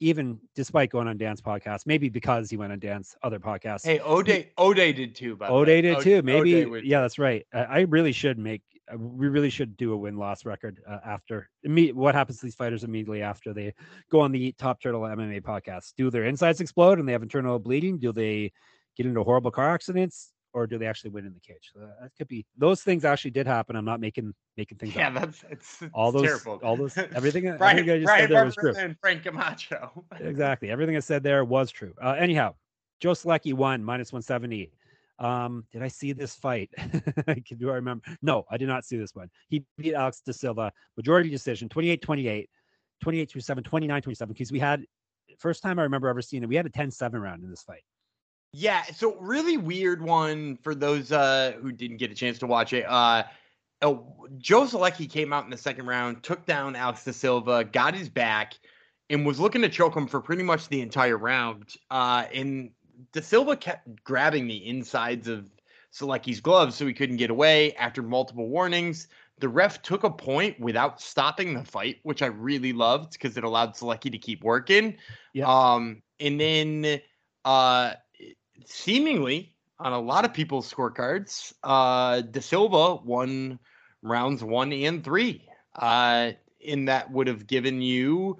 [0.00, 3.84] even despite going on Dan's podcast, maybe because he went on Dan's other podcast.
[3.84, 5.36] Hey, Ode, Ode did too.
[5.36, 6.22] By Ode did too.
[6.22, 7.46] Maybe yeah, that's right.
[7.52, 8.62] I, I really should make.
[8.92, 11.92] Uh, we really should do a win loss record uh, after me.
[11.92, 13.74] What happens to these fighters immediately after they
[14.10, 15.94] go on the Top Turtle MMA podcast?
[15.96, 17.98] Do their insides explode and they have internal bleeding?
[17.98, 18.52] Do they
[18.96, 20.32] get into horrible car accidents?
[20.52, 21.70] or do they actually win in the cage?
[21.72, 23.76] So that could be those things actually did happen.
[23.76, 25.14] I'm not making making things yeah, up.
[25.14, 26.60] that's it's, it's all those terrible.
[26.62, 28.74] all those everything, Brian, everything I just Brian said there was true.
[28.76, 30.04] And Frank Camacho.
[30.20, 30.70] exactly.
[30.70, 31.94] Everything I said there was true.
[32.02, 32.54] Uh, anyhow,
[33.00, 34.72] Joe Solecki won minus 170.
[35.20, 36.70] Um, did I see this fight?
[37.58, 38.04] do I remember?
[38.22, 39.30] No, I did not see this one.
[39.48, 42.50] He beat Alex De Silva, majority decision, 28 28,
[43.02, 44.32] 28 27, 29 27.
[44.32, 44.82] Because we had,
[45.38, 47.62] first time I remember ever seeing it, we had a 10 7 round in this
[47.62, 47.82] fight.
[48.52, 52.72] Yeah, so really weird one for those uh, who didn't get a chance to watch
[52.72, 52.84] it.
[52.88, 53.22] Uh,
[53.82, 57.94] oh, Joe Solecki came out in the second round, took down Alex De Silva, got
[57.94, 58.54] his back,
[59.08, 61.74] and was looking to choke him for pretty much the entire round.
[61.90, 62.70] Uh, and
[63.12, 65.50] De Silva kept grabbing the insides of
[65.92, 67.74] Solecki's gloves so he couldn't get away.
[67.74, 72.72] After multiple warnings, the ref took a point without stopping the fight, which I really
[72.72, 74.96] loved because it allowed Solecki to keep working.
[75.32, 75.46] Yeah.
[75.48, 77.00] Um, and then
[77.44, 77.94] uh,
[78.66, 83.58] seemingly on a lot of people's scorecards, uh, De Silva won
[84.02, 85.48] rounds one and three.
[85.74, 86.32] Uh,
[86.66, 88.38] and that would have given you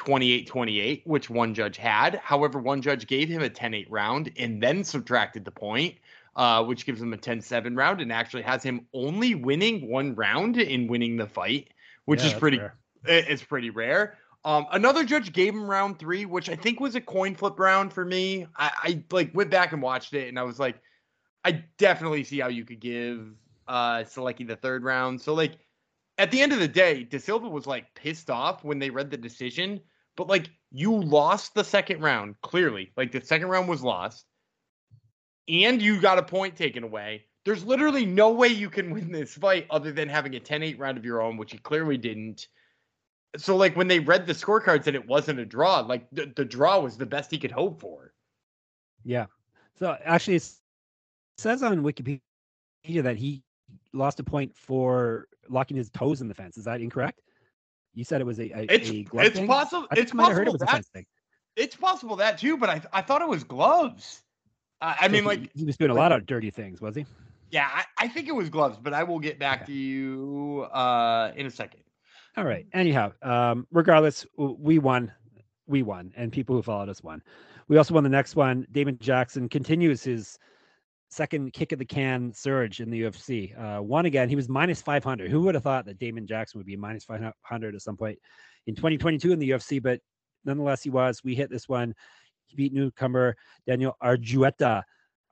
[0.00, 2.14] 28 28, which one judge had.
[2.24, 5.96] However, one judge gave him a 10 8 round and then subtracted the point,
[6.36, 10.14] uh, which gives him a 10 7 round and actually has him only winning one
[10.14, 11.68] round in winning the fight,
[12.06, 12.58] which yeah, is pretty.
[12.58, 12.78] Rare.
[13.04, 14.16] It's pretty rare.
[14.42, 17.92] Um, another judge gave him round three, which I think was a coin flip round
[17.92, 18.46] for me.
[18.56, 20.76] I, I like went back and watched it, and I was like,
[21.44, 23.34] I definitely see how you could give
[23.68, 25.20] uh Solecki the third round.
[25.20, 25.58] So like
[26.16, 29.10] at the end of the day, De Silva was like pissed off when they read
[29.10, 29.78] the decision,
[30.20, 32.92] but like you lost the second round clearly.
[32.94, 34.26] Like the second round was lost,
[35.48, 37.24] and you got a point taken away.
[37.46, 40.98] There's literally no way you can win this fight other than having a 10-8 round
[40.98, 42.46] of your own, which you clearly didn't
[43.38, 46.44] so like when they read the scorecards and it wasn't a draw, like the, the
[46.44, 48.12] draw was the best he could hope for.
[49.02, 49.24] Yeah.
[49.78, 50.52] So actually, it
[51.38, 52.20] says on Wikipedia
[52.84, 53.42] that he
[53.94, 56.58] lost a point for locking his toes in the fence.
[56.58, 57.22] Is that incorrect?
[57.94, 59.46] You said it was a, a it's a it's thing?
[59.46, 59.86] possible.
[59.92, 61.04] It's possible it that,
[61.56, 64.22] It's possible that too, but I I thought it was gloves.
[64.80, 66.94] Uh, I so mean, he, like he was doing a lot of dirty things, was
[66.94, 67.04] he?
[67.50, 69.72] Yeah, I, I think it was gloves, but I will get back okay.
[69.72, 71.80] to you uh, in a second.
[72.36, 72.64] All right.
[72.72, 75.12] Anyhow, um, regardless, we won.
[75.66, 77.22] We won, and people who followed us won.
[77.68, 78.66] We also won the next one.
[78.72, 80.38] Damon Jackson continues his
[81.10, 83.58] second kick of the can surge in the UFC.
[83.58, 85.30] Uh, one again, he was minus 500.
[85.30, 88.18] Who would have thought that Damon Jackson would be minus 500 at some point
[88.66, 89.82] in 2022 in the UFC?
[89.82, 90.00] But
[90.44, 91.22] nonetheless, he was.
[91.24, 91.94] We hit this one.
[92.46, 93.36] He beat newcomer
[93.66, 94.82] Daniel Argueta.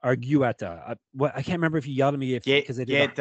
[0.03, 0.91] Argueta.
[0.91, 3.15] Uh, what I can't remember if you yelled at me if because I did.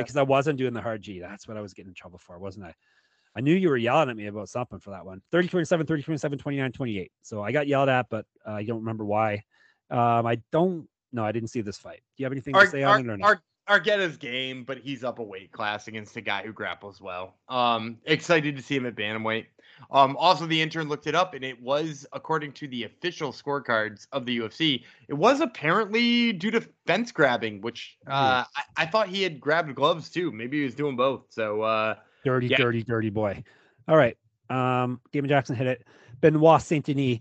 [0.00, 1.20] Because I wasn't doing the hard G.
[1.20, 2.74] That's what I was getting in trouble for, wasn't I?
[3.36, 5.20] I knew you were yelling at me about something for that one.
[5.30, 7.12] 30 27, 30 27, 29 28.
[7.22, 9.42] So I got yelled at, but uh, I don't remember why.
[9.90, 12.00] Um, I don't no, I didn't see this fight.
[12.16, 13.38] Do you have anything to say on it or not?
[13.68, 17.34] Argueta's game, but he's up a weight class against a guy who grapples well.
[17.48, 19.46] Um, excited to see him at bantamweight.
[19.90, 24.06] Um, also, the intern looked it up, and it was according to the official scorecards
[24.12, 24.84] of the UFC.
[25.06, 29.74] It was apparently due to fence grabbing, which uh, I, I, thought he had grabbed
[29.74, 30.32] gloves too.
[30.32, 31.26] Maybe he was doing both.
[31.28, 31.94] So uh,
[32.24, 32.56] dirty, yeah.
[32.56, 33.44] dirty, dirty boy.
[33.86, 34.16] All right,
[34.50, 35.86] um, Damon Jackson hit it.
[36.20, 37.20] Benoit Saint Denis,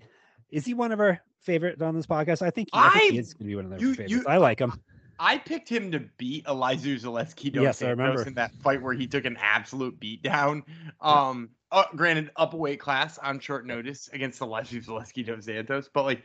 [0.49, 2.41] is he one of our favorites on this podcast?
[2.41, 4.11] I think, I think he is going to be one of their favorites.
[4.11, 4.73] You, I like him
[5.19, 8.23] I picked him to beat Elizeu Zaleski Dos Yes, I remember.
[8.23, 10.63] In that fight where he took an absolute beatdown.
[11.01, 15.89] Um, uh, granted, up a weight class on short notice against Elizeu Zaleski Dos Santos,
[15.93, 16.23] but like,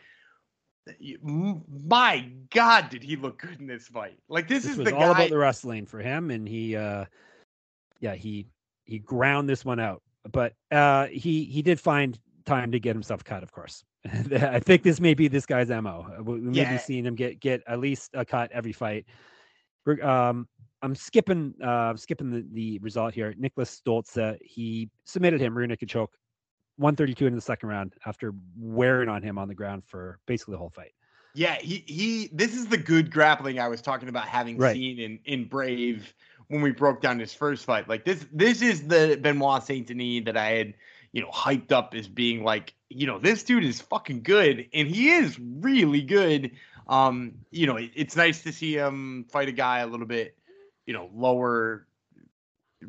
[1.68, 4.18] my God, did he look good in this fight?
[4.28, 5.20] Like, this, This is the all guy.
[5.20, 7.06] about the wrestling for him, and he, uh,
[8.00, 8.46] yeah, he
[8.84, 10.02] he ground this one out.
[10.30, 13.84] But uh, he he did find time to get himself cut, of course.
[14.32, 16.06] I think this may be this guy's mo.
[16.22, 16.72] We may Yeah.
[16.72, 19.06] be seeing him get get at least a cut every fight.
[20.02, 20.48] Um,
[20.82, 23.32] I'm skipping uh skipping the, the result here.
[23.34, 26.12] Niklas Stolze, uh, he submitted him rear naked choke,
[26.76, 30.58] 132 in the second round after wearing on him on the ground for basically the
[30.58, 30.92] whole fight.
[31.34, 32.28] Yeah, he he.
[32.32, 34.74] This is the good grappling I was talking about having Right.
[34.74, 36.12] seen in in Brave
[36.48, 37.88] when we broke down his first fight.
[37.88, 40.74] Like this, this is the Benoit Saint Denis that I had,
[41.12, 44.88] you know, hyped up as being like, you know, this dude is fucking good, and
[44.88, 46.50] he is really good.
[46.88, 50.36] Um, you know, it- it's nice to see him fight a guy a little bit,
[50.86, 51.86] you know, lower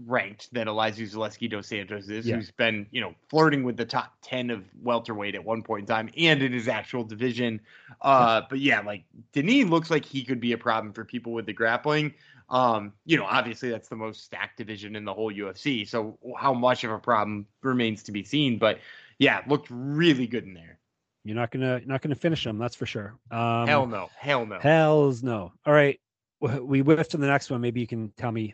[0.07, 2.37] ranked than Elizeu Zaleski dos Santos is, Yeah.
[2.37, 5.85] who's been, you know, flirting with the top 10 of welterweight at one point in
[5.85, 7.61] time and in his actual division.
[8.01, 9.03] Uh, but yeah, like
[9.33, 12.13] Denis looks like he could be a problem for people with the grappling.
[12.49, 15.87] Um, you know, obviously that's the most stacked division in the whole UFC.
[15.87, 18.57] So how much of a problem remains to be seen.
[18.57, 18.79] But
[19.19, 20.79] yeah, looked really good in there.
[21.23, 23.15] You're not gonna you're not gonna finish him, that's for sure.
[23.31, 24.09] Um, Hell no.
[24.17, 24.59] Hell no.
[24.59, 25.53] Hells no.
[25.65, 25.99] All right.
[26.41, 27.61] We whiffed to the next one.
[27.61, 28.53] Maybe you can tell me.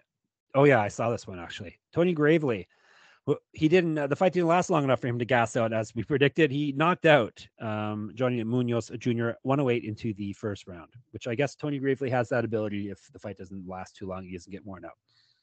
[0.53, 1.79] Oh, yeah, I saw this one actually.
[1.91, 2.67] Tony Gravely.
[3.53, 5.93] He didn't, uh, the fight didn't last long enough for him to gas out as
[5.95, 6.51] we predicted.
[6.51, 9.31] He knocked out um, Johnny Munoz Jr.
[9.43, 12.89] 108 into the first round, which I guess Tony Gravely has that ability.
[12.89, 14.93] If the fight doesn't last too long, he doesn't get worn out.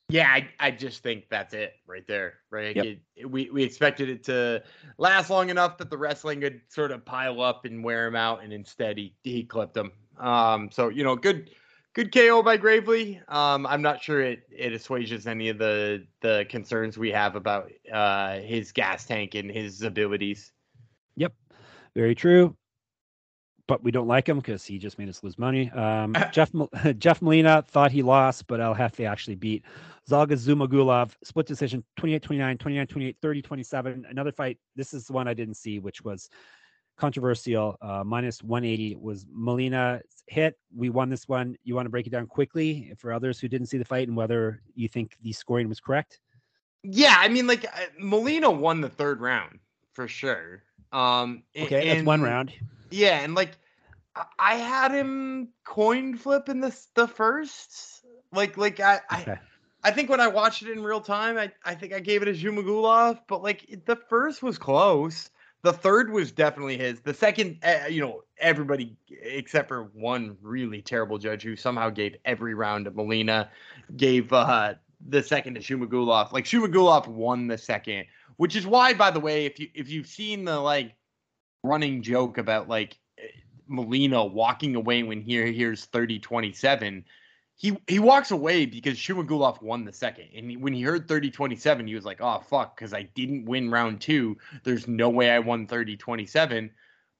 [0.09, 2.77] Yeah, I, I just think that's it right there, right?
[2.77, 2.85] Yep.
[3.17, 4.63] It- we we expected it to
[4.99, 8.45] last long enough that the wrestling could sort of pile up and wear him out,
[8.45, 9.91] and instead he he clipped him.
[10.21, 11.51] Um, so you know, good
[11.97, 13.23] good KO by Gravely.
[13.27, 17.73] Um, I'm not sure it it assuages any of the the concerns we have about
[17.93, 20.53] uh his gas tank and his abilities.
[21.17, 21.33] Yep,
[21.97, 22.55] very true.
[23.67, 25.71] But we don't like him because he just made us lose money.
[25.71, 26.53] Um, Jeff
[26.99, 29.65] Jeff Molina thought he lost, but El Jefe actually beat
[30.09, 31.13] Zhalgas Zhumagulov.
[31.25, 34.07] Split decision 28 29, 29 28, 30 27.
[34.11, 34.59] Another fight.
[34.77, 36.29] This is the one I didn't see, which was
[36.97, 37.77] controversial.
[37.81, 40.59] Uh, minus 180 was Molina hit.
[40.75, 41.57] We won this one.
[41.65, 44.17] You want to break it down quickly for others who didn't see the fight and
[44.17, 46.21] whether you think the scoring was correct?
[46.83, 49.59] Yeah, I mean, like uh, Molina won the third round
[49.93, 50.63] for sure.
[50.93, 52.53] Um, Okay, that's one round.
[52.91, 53.53] Yeah, and like
[54.15, 58.05] I- I had him coin flip in this the first.
[58.33, 59.39] Like like I I, Okay.
[59.83, 62.29] I think when I watched it in real time, I, I think I gave it
[62.29, 65.31] a Zhumagulov, but like the first was close.
[65.67, 67.01] The third was definitely his.
[67.01, 72.15] The second, uh, you know, everybody except for one really terrible judge who somehow gave
[72.25, 73.51] every round to Molina,
[73.97, 74.75] gave uh
[75.09, 76.31] the second to Zhumagulov.
[76.31, 78.07] Like Zhumagulov won the second,
[78.37, 80.95] which is why, by the way, if you if you've seen the like
[81.65, 83.27] running joke about like eh,
[83.67, 87.05] Molina walking away when he hears 30 27
[87.57, 90.29] he he walks away because Zhumagulov won the second.
[90.35, 93.47] And he- when he heard 30 27 he was like oh fuck cuz I didn't
[93.47, 96.71] win round 2 there's no way I won 30 27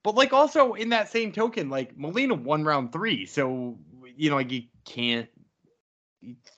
[0.03, 3.77] but like also in that same token like Molina won round 3 so
[4.15, 5.27] you know like you can't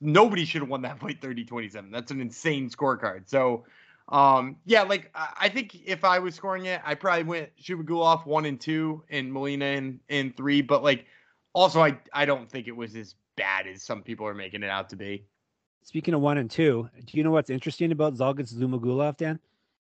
[0.01, 3.29] nobody should have won that fight 30 27 that's an insane scorecard.
[3.29, 3.65] So
[4.09, 8.45] um, yeah, like I, think if I was scoring it, I probably went Zhumagulov one
[8.45, 10.61] and two and Molina in, in three.
[10.61, 11.05] But like,
[11.53, 14.69] also I I don't think it was as bad as some people are making it
[14.69, 15.25] out to be.
[15.81, 19.39] Speaking of one and two, do you know what's interesting about Zhalgas Zhumagulov, Dan?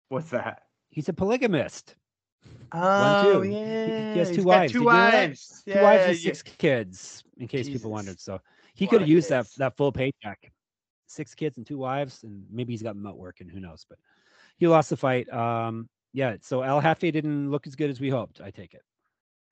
[0.10, 0.64] What's that?
[0.92, 1.96] He's a polygamist.
[2.72, 3.42] Oh two.
[3.42, 3.52] He-
[4.14, 4.72] he has two got wives.
[4.74, 5.14] Two you know that?
[5.30, 5.64] wives.
[5.66, 6.34] Two Yeah, wives and yeah.
[6.34, 7.82] six kids, in case Jesus.
[7.82, 8.20] people wondered.
[8.20, 8.40] So
[8.76, 9.56] he Lot could have used that kids.
[9.56, 10.52] that full paycheck.
[11.08, 13.50] Six kids and two wives, and maybe he's got them out working.
[13.50, 13.86] Who knows?
[13.90, 13.98] But
[14.58, 15.32] he lost the fight.
[15.34, 16.36] Um, yeah.
[16.42, 18.40] So Al Jefe didn't look as good as we hoped.
[18.42, 18.84] I take it.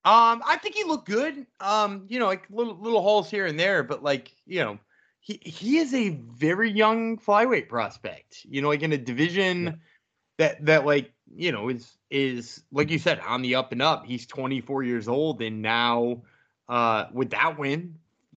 [0.06, 1.47] Um, I think he looked good.
[1.60, 4.78] Um, you know, like little little holes here and there, but like you know,
[5.20, 8.45] he he is a very young flyweight prospect.
[8.45, 9.72] You know, like in a division Yeah.
[10.38, 14.06] that that like you know is is like you said on the up and up.
[14.06, 16.22] He's 24 years old, and now
[16.70, 17.95] uh with that win,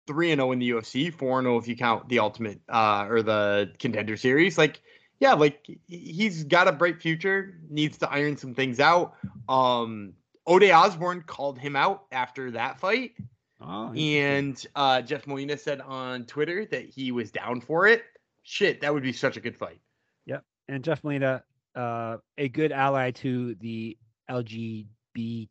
[0.07, 3.07] three and zero in the UFC, four and zero if you count the Ultimate uh
[3.09, 4.57] or the Contender Series.
[4.57, 4.79] Like,
[5.19, 7.59] yeah, like he- he's got a bright future.
[7.69, 9.15] Needs to iron some things out.
[9.49, 10.13] Um,
[10.47, 13.11] Ode Osbourne called him out after that fight,
[13.59, 18.03] Oh, and uh, Jeff Molina said on Twitter that he was down for it.
[18.43, 19.79] Shit, that would be such a good fight.
[20.25, 20.43] Yep.
[20.67, 21.43] And Jeff Molina,
[21.75, 23.97] uh, a good ally to the
[24.29, 25.47] LGBT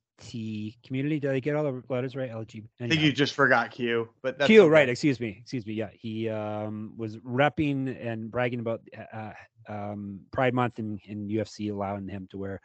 [0.84, 1.18] community.
[1.20, 2.30] Did I get all the letters right?
[2.30, 2.64] LGBT.
[2.80, 4.70] I think you just forgot Q, but that's Q, okay.
[4.70, 4.88] right?
[4.88, 5.38] Excuse me.
[5.40, 5.74] Excuse me.
[5.74, 8.82] Yeah, he um, was repping and bragging about
[9.12, 9.32] uh,
[9.68, 12.60] um, Pride Month and, and UFC allowing him to wear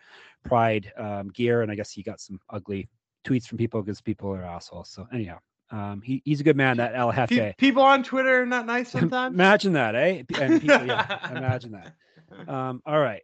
[0.46, 2.90] Pride um, gear, and I guess he got some ugly
[3.26, 4.90] tweets from people because people are assholes.
[4.90, 5.40] So anyhow,
[5.72, 6.78] um, he, he's a good man.
[6.78, 7.56] That El Jefe.
[7.58, 9.34] people on Twitter are not nice sometimes.
[9.34, 10.24] imagine that, eh?
[10.40, 12.50] And people, yeah, imagine that.
[12.52, 13.22] Um, all right.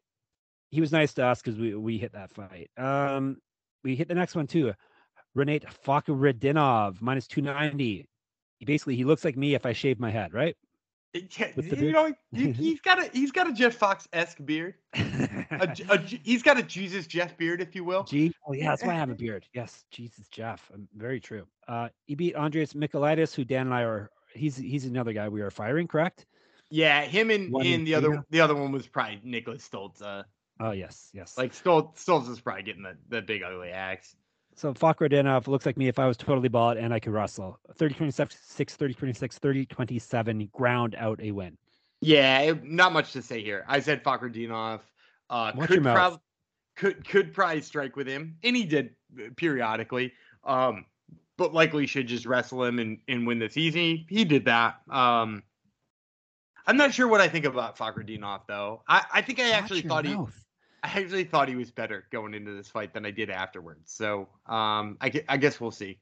[0.70, 2.70] He was nice to us because we we hit that fight.
[2.78, 3.38] Um,
[3.84, 4.74] we hit the next one too.
[5.36, 8.08] Rinat Fakhretdinov minus two ninety.
[8.60, 10.56] He basically he looks like me if I shave my head, right?
[11.38, 14.76] Yeah, you know, he- he's got a he's got a Jeff Fox esque beard.
[14.94, 18.04] A, a he's got a Jesus Jeff beard, if you will.
[18.04, 18.32] G.
[18.48, 19.46] Oh yeah, that's why I have a beard.
[19.54, 20.70] Yes, Jesus, Jeff.
[20.74, 21.46] Um, very true.
[21.68, 24.10] Uh, he beat Andreas Michailidis, who Dan and I are.
[24.34, 26.26] He's he's another guy we are firing, correct?
[26.70, 28.26] Yeah, him and, One and in the other Liga?
[28.30, 30.02] the other one was probably Niklas Stolze.
[30.02, 30.24] Uh,
[30.60, 31.38] Oh yes, yes.
[31.38, 34.16] like Stolze, Stolze is probably getting the, the big ugly axe.
[34.58, 37.60] So Fakhretdinov looks like me if I was totally bald and I could wrestle.
[37.76, 41.56] 30 26, 30 26, 30 27, ground out a win.
[42.02, 43.64] Yeah, not much to say here.
[43.68, 44.80] I said Fakhretdinov
[45.30, 46.20] uh, could prob-
[46.76, 50.14] could could probably strike with him, and he did uh, periodically.
[50.44, 50.86] Um,
[51.38, 54.08] but likely should just wrestle him and, and win this easy.
[54.10, 54.78] He did that.
[54.90, 55.44] Um,
[56.66, 58.82] I'm not sure what I think about Fakhretdinov though.
[58.88, 60.47] I, I think I Watch actually thought he mouth.
[60.84, 63.92] I actually thought he was better going into this fight than I did afterwards.
[63.92, 66.00] So um, I, I guess we'll see.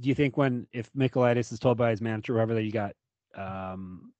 [0.00, 2.72] Do you think when if Michailidis is told by his manager, or whoever that you
[2.72, 2.94] got
[3.36, 4.12] um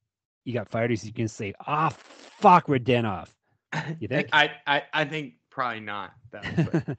[0.45, 3.29] you got fired, he's gonna say, ah fuck Radinov.
[4.01, 4.29] You think?
[4.33, 6.13] I, I, I think probably not.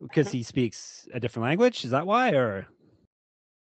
[0.00, 1.84] Because he speaks a different language?
[1.84, 2.30] Is that why?
[2.30, 2.68] Or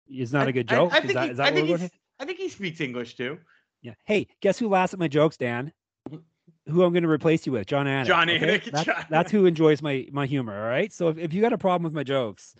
[0.09, 0.91] is not I- a good joke?
[0.91, 2.49] I, is think that, he, is I think what we're he's- going I think he
[2.49, 3.37] speaks English too.
[3.81, 3.93] Yeah.
[4.05, 5.71] Hey, guess who laughs at my jokes, Dan?
[6.69, 7.67] Who I'm going to replace you with?
[7.67, 8.05] Jon Anik.
[8.05, 8.61] John okay?
[8.71, 10.57] That's, John that's who enjoys my my humor.
[10.63, 10.93] All right.
[10.93, 12.55] So if, if you got a problem with my jokes,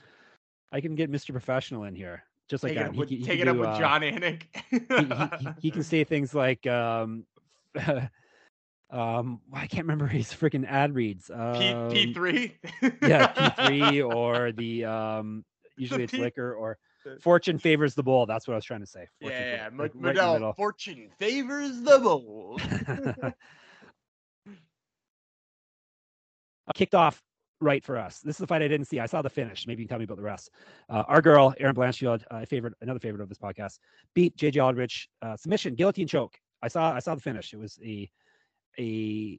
[0.71, 1.31] I can get Mr.
[1.31, 3.55] Professional in here, just like Take it up He with, can- he take it up
[3.57, 4.43] with uh, Jon Anik.
[4.69, 7.25] he, he, he, he can say things like, um,
[8.89, 11.27] um, I can't remember his freaking ad reads.
[11.27, 12.57] P Um, P three.
[13.01, 15.45] yeah, P3 or the um
[15.77, 16.77] usually it's P- liquor or
[17.21, 18.25] fortune favors the bull.
[18.25, 19.07] That's what I was trying to say.
[19.21, 19.65] Yeah, Fortune yeah.
[19.69, 20.53] fa- Mo- like, right Modell, middle.
[20.53, 22.61] fortune favors the bold.
[26.75, 27.21] Kicked off
[27.59, 28.19] right for us.
[28.19, 28.99] This is the fight I didn't see.
[28.99, 29.67] I saw the finish.
[29.67, 30.49] Maybe you can tell me about the rest.
[30.89, 33.79] Uh, our girl, Erin Blanchfield, uh, favorite, another favorite of this podcast,
[34.13, 36.37] beat JJ Aldrich uh, submission, guillotine choke.
[36.61, 37.53] I saw, I saw the finish.
[37.53, 38.09] It was a
[38.79, 39.37] a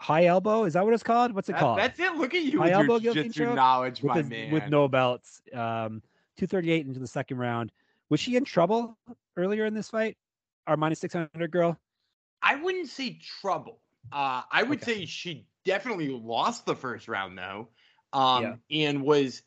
[0.00, 0.64] high elbow.
[0.64, 1.32] Is that what it's called?
[1.34, 1.78] What's it That- called?
[1.78, 2.14] that's it.
[2.16, 4.52] Look at you High elbow your guillotine choke knowledge, with, my his- man.
[4.52, 5.42] with no belts.
[5.52, 6.02] Um,
[6.38, 7.70] 238 into the second round.
[8.08, 8.96] Was she in trouble
[9.36, 10.16] earlier in this fight?
[10.66, 11.78] Our minus 600 girl?
[12.40, 13.80] I wouldn't say trouble.
[14.10, 15.00] Uh, I would Okay.
[15.00, 17.68] say she definitely lost the first round though,
[18.12, 19.42] um, and was.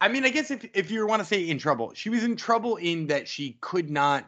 [0.00, 2.36] I mean, I guess if if you want to say in trouble, she was in
[2.36, 4.24] trouble in that she could not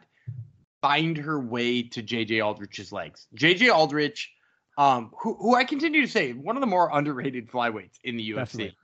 [0.81, 3.27] find her way to JJ Aldrich's legs.
[3.35, 4.31] JJ Aldrich,
[4.77, 8.29] um, who who I continue to say one of the more underrated flyweights in the
[8.31, 8.35] UFC.
[8.35, 8.77] Definitely.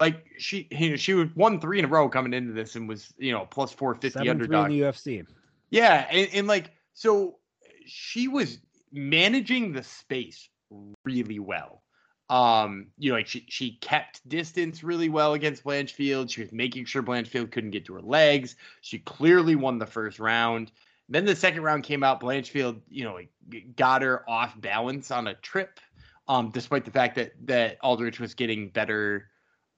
[0.00, 2.88] Like she, you know, she was won three in a row coming into this and
[2.88, 5.24] was you know plus four fifty 7 3 in the UFC.
[5.70, 7.36] Yeah, and, and like so
[7.86, 8.58] she was
[8.92, 10.48] managing the space
[11.04, 11.82] really well.
[12.30, 16.30] Um, you know, like she she kept distance really well against Blanchfield.
[16.30, 18.56] She was making sure Blanchfield couldn't get to her legs.
[18.82, 20.70] She clearly won the first round.
[21.08, 22.20] Then the second round came out.
[22.20, 23.30] Blanchfield, you know, like,
[23.76, 25.80] got her off balance on a trip.
[26.28, 29.30] Um, despite the fact that that Aldrich was getting better,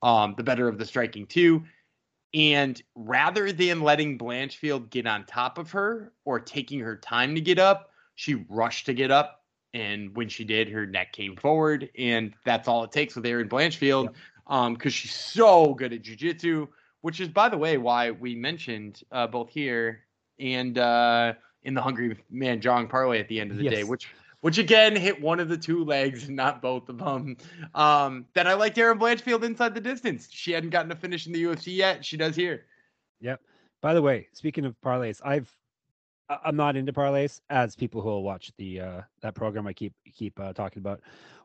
[0.03, 1.63] um, the better of the striking too.
[2.35, 7.41] And rather than letting Blanchfield get on top of her or taking her time to
[7.41, 9.40] get up, she rushed to get up.
[9.73, 11.91] And when she did, her neck came forward.
[11.99, 14.15] And that's all it takes with Erin Blanchfield Yep.
[14.49, 16.69] um, because she's so good at jujitsu,
[17.03, 20.05] which is, by the way, why we mentioned uh, both here
[20.39, 24.09] and uh, in the Hungry Man Jong parlay at the end of the day, which
[24.41, 27.37] which again hit one of the two legs, not both of them.
[27.75, 30.29] Um, that I liked Erin Blanchfield inside the distance.
[30.31, 32.05] She hadn't gotten a finish in the UFC yet.
[32.05, 32.65] She does here.
[33.21, 33.41] Yep.
[33.83, 35.55] By the way, speaking of parlays, I've
[36.45, 39.93] I'm not into parlays, as people who will watch the uh, that program I keep
[40.15, 41.01] keep uh, talking about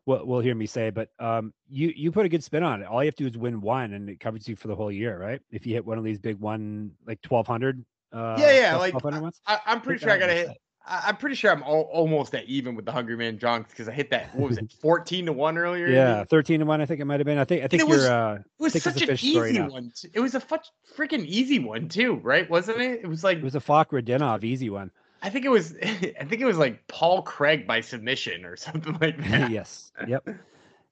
[0.06, 0.90] will will hear me say.
[0.90, 2.86] But um, you you put a good spin on it.
[2.86, 4.92] All you have to do is win one, and it covers you for the whole
[4.92, 5.42] year, right?
[5.52, 7.84] If you hit one of these big one like twelve hundred.
[8.14, 9.34] Uh, Yeah, yeah, like, 1200.
[9.46, 10.58] I, I'm pretty sure I gotta hit.
[10.88, 13.92] I'm pretty sure I'm al- almost at even with the Hungry Man Jonks because I
[13.92, 14.34] hit that.
[14.36, 15.88] What was it, 14 to one earlier?
[15.88, 16.82] Yeah, thirteen to one.
[16.82, 17.38] I think it might have been.
[17.38, 18.12] I think I think it you're.
[18.12, 19.92] uh, It was such an easy one.
[20.14, 22.50] It was a freaking easy one too, right?
[22.50, 23.02] Wasn't it?
[23.04, 24.92] It was like it was a Fakra Dinov easy one.
[25.22, 25.76] I think it was.
[25.84, 29.50] I think it was like Paul Craig by submission or something like that.
[29.52, 29.92] yes.
[30.08, 30.28] Yep.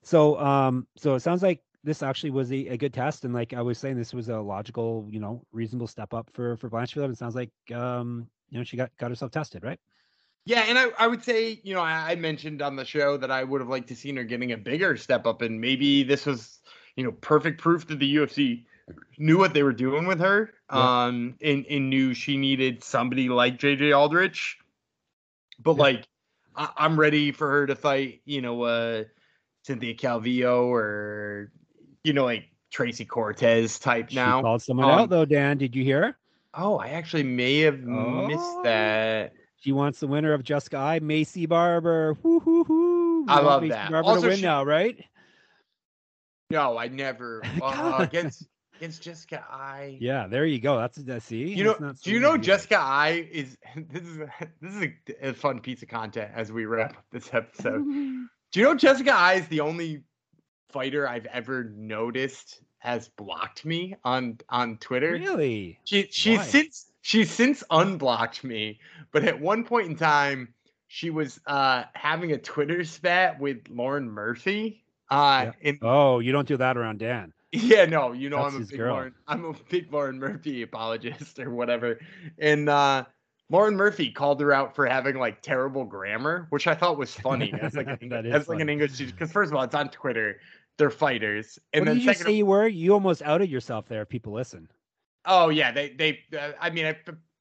[0.02, 3.54] So um so it sounds like this actually was a, a good test, and like
[3.54, 7.12] I was saying, this was a logical, you know, reasonable step up for for Blanchfield.
[7.12, 9.80] It sounds like um, you know she got got herself tested, right?
[10.46, 13.32] Yeah, and I, I would say, you know, I, I mentioned on the show that
[13.32, 16.26] I would have liked to seen her getting a bigger step up, and maybe this
[16.26, 16.60] was,
[16.96, 18.66] you know, perfect proof that the UFC
[19.18, 20.54] knew what they were doing with her.
[20.72, 21.06] Yeah.
[21.06, 24.58] Um, and, and knew she needed somebody like JJ Aldrich.
[25.60, 25.82] But Yeah.
[25.82, 26.08] like,
[26.56, 29.06] I, I'm ready for her to fight, you know, uh,
[29.64, 31.54] Cynthia Calvillo or,
[32.04, 34.42] you know, like Tracy Cortez type She now.
[34.42, 35.26] called someone Um, out though.
[35.26, 36.18] Dan, did you hear?
[36.54, 38.28] Oh, I actually may have Oh.
[38.28, 39.34] missed that.
[39.62, 42.16] She wants the winner of Jessica Eye, Maycee Barber.
[42.22, 43.26] Whoo hoo hoo!
[43.30, 43.92] I love Macy that.
[43.92, 45.04] Barber Also, to win she- now, right?
[46.50, 48.46] No, I never uh, against
[48.78, 49.44] against Jessica.
[49.50, 50.78] I Yeah, there you go.
[50.78, 51.54] That's that's see.
[51.56, 52.44] You know, not do you know easy.
[52.44, 54.18] Jessica Eye is this is
[54.62, 57.84] this is a, a fun piece of content as we wrap up this episode.
[58.52, 60.04] Do you know Jessica Eye is the only
[60.70, 65.12] fighter I've ever noticed has blocked me on on Twitter?
[65.14, 65.80] Really?
[65.86, 68.78] She she's since she's since unblocked me,
[69.14, 70.54] but at one point in time
[70.88, 74.84] she was uh having a Twitter spat with Lauren Murphy.
[75.10, 77.32] Uh in Oh, you don't do that around Dan.
[77.54, 78.94] yeah, no, you know That's I'm a big girl.
[78.96, 82.02] Lauren, I'm a big Lauren Murphy apologist or whatever.
[82.38, 83.06] And uh
[83.50, 87.54] Lauren Murphy called her out for having like terrible grammar, which I thought was funny
[87.62, 88.68] as like an, That like an.
[88.68, 90.40] English because first of all, it's on Twitter.
[90.78, 92.68] They're fighters, and what then did you second, say you were?
[92.68, 94.02] You almost outed yourself there.
[94.02, 94.68] if People listen.
[95.26, 96.20] oh yeah, they they.
[96.38, 96.96] Uh, I mean, I'm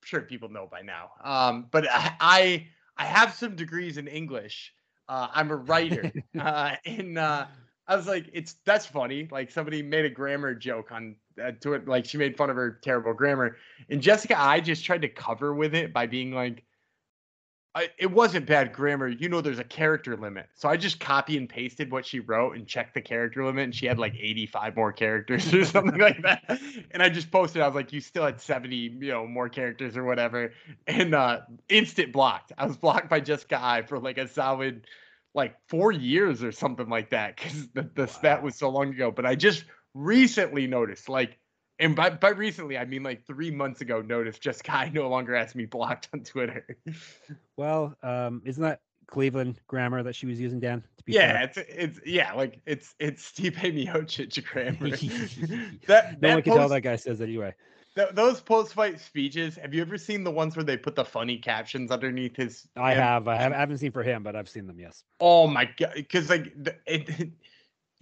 [0.04, 1.10] sure people know by now.
[1.22, 2.66] Um, but I I,
[2.96, 4.74] I have some degrees in English.
[5.08, 7.46] Uh, I'm a writer, uh, and uh,
[7.86, 9.28] I was like, it's that's funny.
[9.30, 12.56] Like somebody made a grammar joke on uh, to it, like she made fun of
[12.56, 13.56] her terrible grammar,
[13.88, 16.64] and Jessica Eye just tried to cover with it by being like,
[17.74, 19.08] I, it wasn't bad grammar.
[19.08, 22.54] You know, there's a character limit, so I just copy and pasted what she wrote
[22.54, 26.20] and checked the character limit, and she had like 85 more characters or something like
[26.22, 26.60] that.
[26.90, 29.96] And I just posted, I was like, you still had 70, you know, more characters
[29.96, 30.52] or whatever,
[30.86, 32.52] and uh, instant blocked.
[32.58, 34.86] I was blocked by Jessica Eye for like a solid
[35.34, 38.44] like four years or something like that because the, the spat Wow.
[38.44, 39.10] was so long ago.
[39.10, 39.64] But I just
[39.94, 41.38] recently noticed, like,
[41.78, 45.36] and by, by recently, I mean like three months ago, noticed just I no longer
[45.36, 46.66] has me blocked on Twitter.
[47.56, 50.82] Well, um, isn't that Cleveland grammar that she was using, Dan?
[50.98, 51.42] To be yeah, fair?
[51.42, 51.58] it's
[51.98, 54.96] it's yeah, like it's it's Stipe Miocic grammar.
[55.86, 57.54] that no that one can tell that guy says it anyway.
[57.94, 59.56] th- those post fight speeches.
[59.56, 62.66] Have you ever seen the ones where they put the funny captions underneath his?
[62.76, 62.98] I him?
[62.98, 63.28] have.
[63.28, 63.52] I have.
[63.52, 64.78] I haven't seen for him, but I've seen them.
[64.78, 65.04] Yes.
[65.20, 65.92] Oh my god!
[65.94, 67.30] Because like the- it,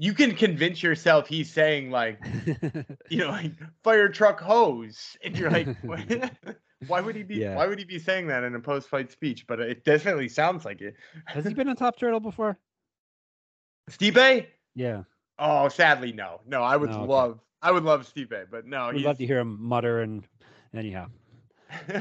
[0.00, 2.18] you can convince yourself he's saying like
[3.10, 3.52] you know like
[3.84, 5.68] fire truck hose, and you're like,
[6.86, 7.36] why would he be?
[7.36, 7.54] Yeah.
[7.54, 9.46] Why would he be saying that in a post fight speech?
[9.46, 10.94] But it definitely sounds like it.
[11.26, 12.58] Has he been on Top Turtle before?
[13.90, 14.46] Stipe?
[14.74, 15.02] Yeah.
[15.38, 16.40] Oh, sadly, no.
[16.46, 17.06] No, I would No, okay.
[17.06, 17.40] love.
[17.60, 20.26] I would love Stipe, but no, We'd love to hear him mutter and
[20.74, 21.08] anyhow.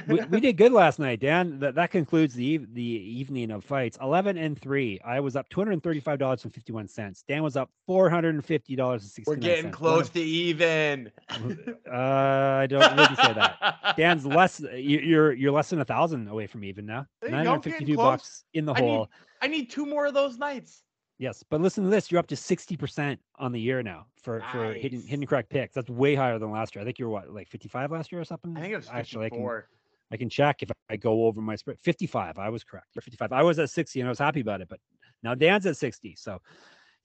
[0.07, 1.59] We, we did good last night, Dan.
[1.59, 3.97] That that concludes the the evening of fights.
[4.01, 4.99] Eleven and three.
[5.05, 7.23] I was up two hundred thirty five dollars and fifty one cents.
[7.27, 10.21] Dan was up four hundred and fifty dollars and sixty We're nine getting close to
[10.21, 11.11] even.
[11.91, 13.93] Uh, I don't wouldn't say that.
[13.97, 14.59] Dan's less.
[14.59, 17.05] you- You're you're less than a thousand away from even now.
[17.21, 18.05] There you Nine go, hundred getting fifty two close.
[18.11, 19.09] bucks in the I need- hole.
[19.41, 20.83] I need two more of those nights.
[21.19, 22.09] Yes, but listen to this.
[22.09, 25.27] You're up to sixty percent on the year now for for hidden Nice.
[25.27, 25.75] correct picks.
[25.75, 26.81] That's way higher than last year.
[26.81, 28.55] I think you're what like fifty five last year or something.
[28.57, 29.25] I think it was actually.
[29.25, 29.63] I can
[30.11, 31.79] I can check if I go over my spread.
[31.79, 32.39] 55.
[32.39, 32.87] I was correct.
[32.93, 33.31] 55.
[33.31, 34.79] I was at 60 and I was happy about it, but
[35.21, 36.15] now Dan's at 60.
[36.15, 36.39] So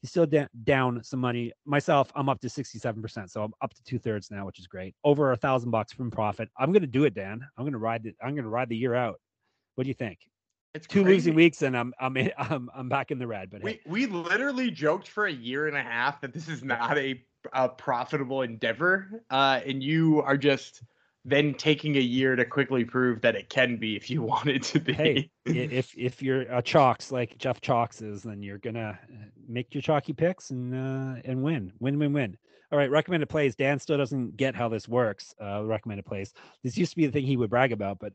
[0.00, 1.52] he's still da- down some money.
[1.66, 3.30] Myself, I'm up to 67%.
[3.30, 4.94] So I'm up to two thirds now, which is great.
[5.04, 6.48] Over a thousand bucks from profit.
[6.56, 7.46] I'm going to do it, Dan.
[7.58, 8.16] I'm going to ride it.
[8.22, 9.20] I'm going to ride the year out.
[9.74, 10.20] What do you think?
[10.74, 11.14] It's Two crazy.
[11.14, 14.06] losing weeks and I'm, I'm, in, I'm, I'm back in the red, but hey, We
[14.06, 17.22] we literally joked for a year and a half that this is not a,
[17.52, 20.82] a profitable endeavor, uh, and you are just
[21.24, 24.62] then taking a year to quickly prove that it can be if you want it
[24.64, 24.92] to be.
[24.92, 28.98] hey, if, if you're a chalks like Jeff Chalks is, then you're going to
[29.48, 32.36] make your chalky picks and, uh, and win, win, win, win.
[32.72, 33.54] All right, recommended plays.
[33.54, 35.34] Dan still doesn't get how this works.
[35.40, 36.34] Uh, recommended plays.
[36.62, 38.12] This used to be the thing he would brag about, but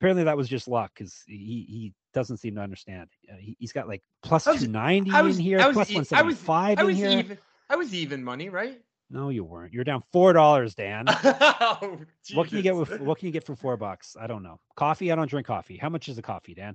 [0.00, 3.08] apparently that was just luck because he he doesn't seem to understand.
[3.30, 5.90] Uh, he, he's got like plus was- two ninety was- in here, I was plus
[5.90, 7.18] e- one I was- I in here.
[7.18, 7.38] even.
[7.70, 8.80] I was even money, right?
[9.10, 9.72] No, you weren't.
[9.72, 11.04] You're down four dollars, Dan.
[11.08, 11.98] oh,
[12.34, 14.16] what can you get with what can you get for four bucks?
[14.20, 14.58] I don't know.
[14.76, 15.12] Coffee?
[15.12, 15.76] I don't drink coffee.
[15.76, 16.74] How much is a coffee, Dan?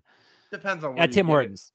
[0.51, 1.29] Depends on At Tim it.
[1.29, 1.71] Hortons.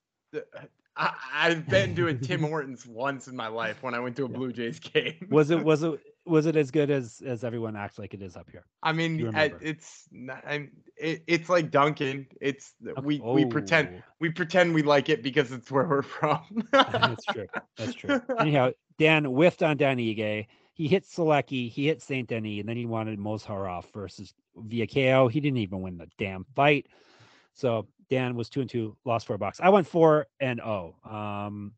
[0.97, 4.29] I, I've been doing Tim Hortons once in my life when I went to a
[4.31, 4.37] Yeah.
[4.37, 5.27] Blue Jays game.
[5.31, 8.37] Was it was it was it as good as as everyone acts like it is
[8.37, 8.65] up here?
[8.83, 12.27] I mean, I, it's not, I, it, it's like Dunkin'.
[12.41, 13.35] It's we oh.
[13.35, 14.03] we pretend oh.
[14.21, 16.41] we pretend we like it because it's where we're from.
[16.73, 17.47] That's true.
[17.77, 18.21] That's true.
[18.39, 20.47] Anyhow, Dan whiffed on Dan Ige.
[20.77, 25.29] He hit Solecki, he hit Saint Denis, and then he wanted Mozharov versus via KO.
[25.29, 26.89] He didn't even win the damn fight.
[27.53, 29.61] So Dan was two and two, lost four bucks.
[29.61, 30.97] I went four and oh.
[31.09, 31.75] Um,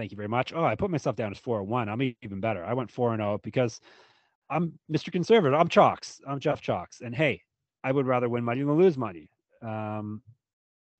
[0.00, 0.54] thank you very much.
[0.54, 1.90] Oh, I put myself down as four and one.
[1.90, 2.64] I'm even better.
[2.64, 3.82] I went four and oh because
[4.48, 5.12] I'm Mr.
[5.12, 5.60] Conservative.
[5.60, 6.22] I'm Chalks.
[6.26, 7.02] I'm Jeff Chalks.
[7.02, 7.42] And hey,
[7.84, 9.28] I would rather win money than lose money.
[9.60, 10.22] Um,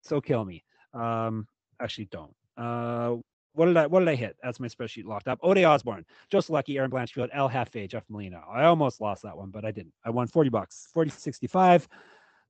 [0.03, 0.65] so kill me.
[0.93, 1.49] Um,
[1.81, 2.35] actually, don't.
[2.59, 3.17] Uh,
[3.55, 4.37] what did I what did I hit?
[4.43, 5.39] That's my spreadsheet locked up.
[5.43, 8.43] Ode Osbourne, Joe Lucky, Erin Blanchfield, El Jefe, Jeff Molina.
[8.53, 9.95] I almost lost that one, but I didn't.
[10.05, 11.89] I won 40 bucks, 40 65.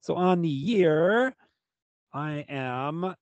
[0.01, 1.33] So on the year,
[2.13, 3.15] I am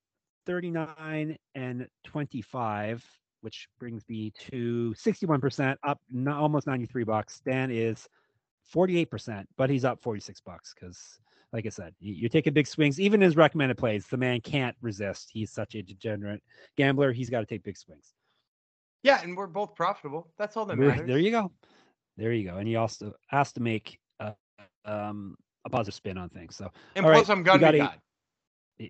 [0.46, 7.40] 39 and 25, which brings me to 61% up almost 93 bucks.
[7.44, 8.08] Dan is
[8.74, 11.18] 48%, but he's up 46 bucks because
[11.52, 13.00] like I said, you're taking big swings.
[13.00, 15.30] Even his recommended plays, the man can't resist.
[15.32, 16.42] He's such a degenerate
[16.76, 17.12] gambler.
[17.12, 18.14] He's got to take big swings.
[19.02, 20.30] Yeah, and we're both profitable.
[20.38, 21.08] That's all that matters.
[21.08, 21.50] There you go.
[22.16, 22.58] There you go.
[22.58, 24.34] And he also has to make a,
[24.84, 26.54] um, a positive spin on things.
[26.54, 27.98] So, and plus, right, I'm Gumby God.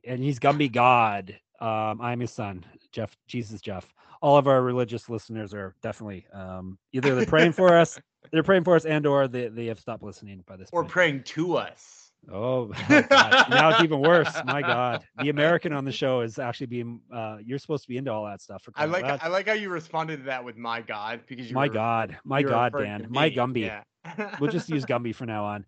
[0.05, 1.38] And he's Gumby God.
[1.61, 3.92] Um, I'm his son, Jeff, Jesus Jeff.
[4.22, 7.98] All of our religious listeners are definitely um, either they're praying for us,
[8.32, 10.68] they're praying for us, and or they, they have stopped listening by this.
[10.72, 10.92] Or point.
[10.92, 12.12] praying to us.
[12.30, 14.30] Oh, oh now it's even worse.
[14.44, 17.00] My God, the American on the show is actually being.
[17.12, 18.62] Uh, you're supposed to be into all that stuff.
[18.74, 19.04] I like.
[19.04, 21.54] I like how you responded to that with "My God" because you.
[21.54, 23.62] My were, God, my God, Dan, my Gumby.
[23.62, 24.36] Yeah.
[24.38, 25.64] we'll just use Gumby for now on.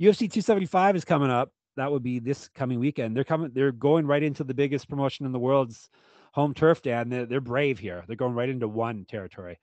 [0.00, 1.50] UFC 275 is coming up.
[1.76, 3.16] That would be this coming weekend.
[3.16, 3.50] They're coming.
[3.52, 5.88] They're going right into the biggest promotion in the world's
[6.32, 7.08] home turf, Dan.
[7.08, 8.04] They're, they're brave here.
[8.06, 9.58] They're going right into one territory.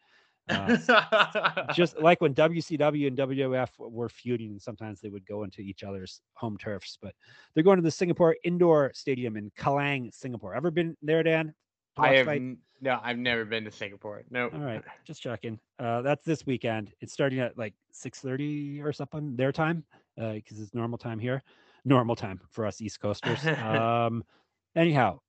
[0.49, 5.83] Uh, just like when WCW and WWF were feuding, sometimes they would go into each
[5.83, 6.97] other's home turfs.
[7.01, 7.13] But
[7.53, 10.55] they're going to the Singapore Indoor Stadium in Kallang, Singapore.
[10.55, 11.53] Ever been there, Dan?
[11.97, 12.41] I have fight?
[12.81, 14.23] no, I've never been to Singapore.
[14.29, 14.49] No.
[14.49, 15.59] All right, just checking.
[15.77, 16.91] Uh, that's this weekend.
[17.01, 19.83] It's starting at like six thirty or something their time,
[20.15, 21.43] because uh, it's normal time here.
[21.83, 23.45] Normal time for us East Coasters.
[23.63, 24.23] um,
[24.75, 25.19] anyhow,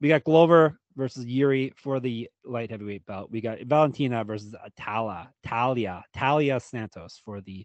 [0.00, 3.30] we got Glover versus Jiri for the light heavyweight belt.
[3.30, 7.64] We got Valentina versus Atala, Talia, Talia Santos for the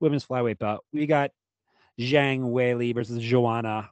[0.00, 0.84] women's flyweight belt.
[0.92, 1.30] We got
[1.98, 3.90] Zhang Weili versus Joanna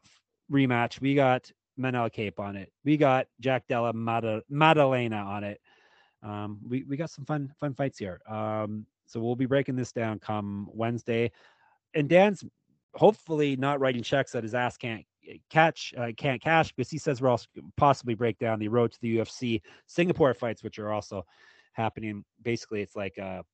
[0.53, 1.01] rematch.
[1.01, 2.71] We got Manel Kape on it.
[2.85, 5.61] We got Jack Della Maddalena on it.
[6.23, 8.21] Um, we, we got some fun fun fights here.
[8.29, 11.31] Um, so we'll be breaking this down come Wednesday.
[11.95, 12.45] And Dan's
[12.95, 15.05] hopefully not writing checks that his ass can't
[15.51, 19.01] catch uh, can't cash because he says we're also possibly break down the road to
[19.01, 21.25] the UFC Singapore fights, which are also
[21.73, 22.25] happening.
[22.43, 23.45] Basically, it's like a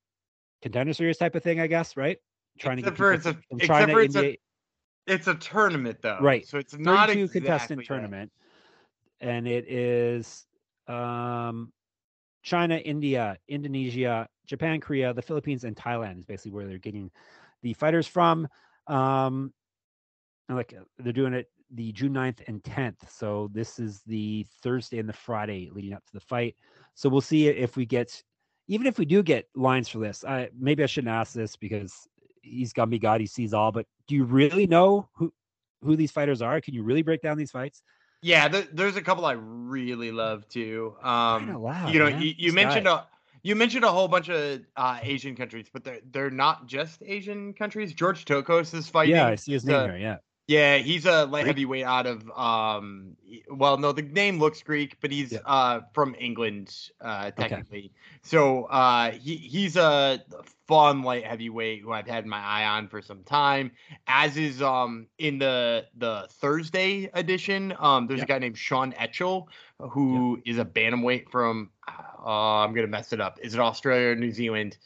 [0.61, 2.17] contender series type of thing, I guess, right?
[2.59, 4.31] Trying except to get it's a, China, it's India.
[4.31, 6.47] A, it's a tournament though, right?
[6.47, 7.87] So it's not a exactly contestant that.
[7.87, 8.31] tournament,
[9.19, 10.45] and it is
[10.87, 11.71] um,
[12.43, 17.09] China, India, Indonesia, Japan, Korea, the Philippines, and Thailand is basically where they're getting
[17.61, 18.47] the fighters from.
[18.87, 19.53] Um,
[20.49, 23.09] like they're doing it the June 9th and 10th.
[23.09, 26.55] So this is the Thursday and the Friday leading up to the fight.
[26.95, 28.21] So we'll see if we get,
[28.67, 30.25] even if we do get lines for this.
[30.25, 32.07] I maybe I shouldn't ask this because
[32.41, 33.21] he's gonna be God.
[33.21, 33.71] He sees all.
[33.71, 35.31] But do you really know who
[35.81, 36.59] who these fighters are?
[36.61, 37.81] Can you really break down these fights?
[38.21, 40.95] Yeah, there's a couple I really love too.
[41.01, 42.21] Um, loud, you know, man.
[42.21, 43.07] you, you mentioned a
[43.43, 47.53] you mentioned a whole bunch of uh, Asian countries, but they're they're not just Asian
[47.53, 47.93] countries.
[47.93, 49.15] George Tokkos is fighting.
[49.15, 49.97] Yeah, I see his name here.
[49.97, 50.17] Yeah,
[50.51, 51.47] yeah, he's a light Greek?
[51.47, 53.15] heavyweight out of um
[53.49, 55.39] well no the name looks Greek, but he's yeah.
[55.45, 57.79] uh from England uh technically.
[57.79, 57.91] Okay.
[58.23, 60.21] So uh he he's a
[60.67, 63.71] fun light heavyweight who I've had my eye on for some time.
[64.07, 68.25] As is um in the the Thursday edition, um there's yeah.
[68.25, 69.45] a guy named Sean Etchell
[69.79, 70.51] who yeah.
[70.51, 73.39] is a bantamweight from uh I'm gonna mess it up.
[73.41, 74.77] Is it Australia or New Zealand?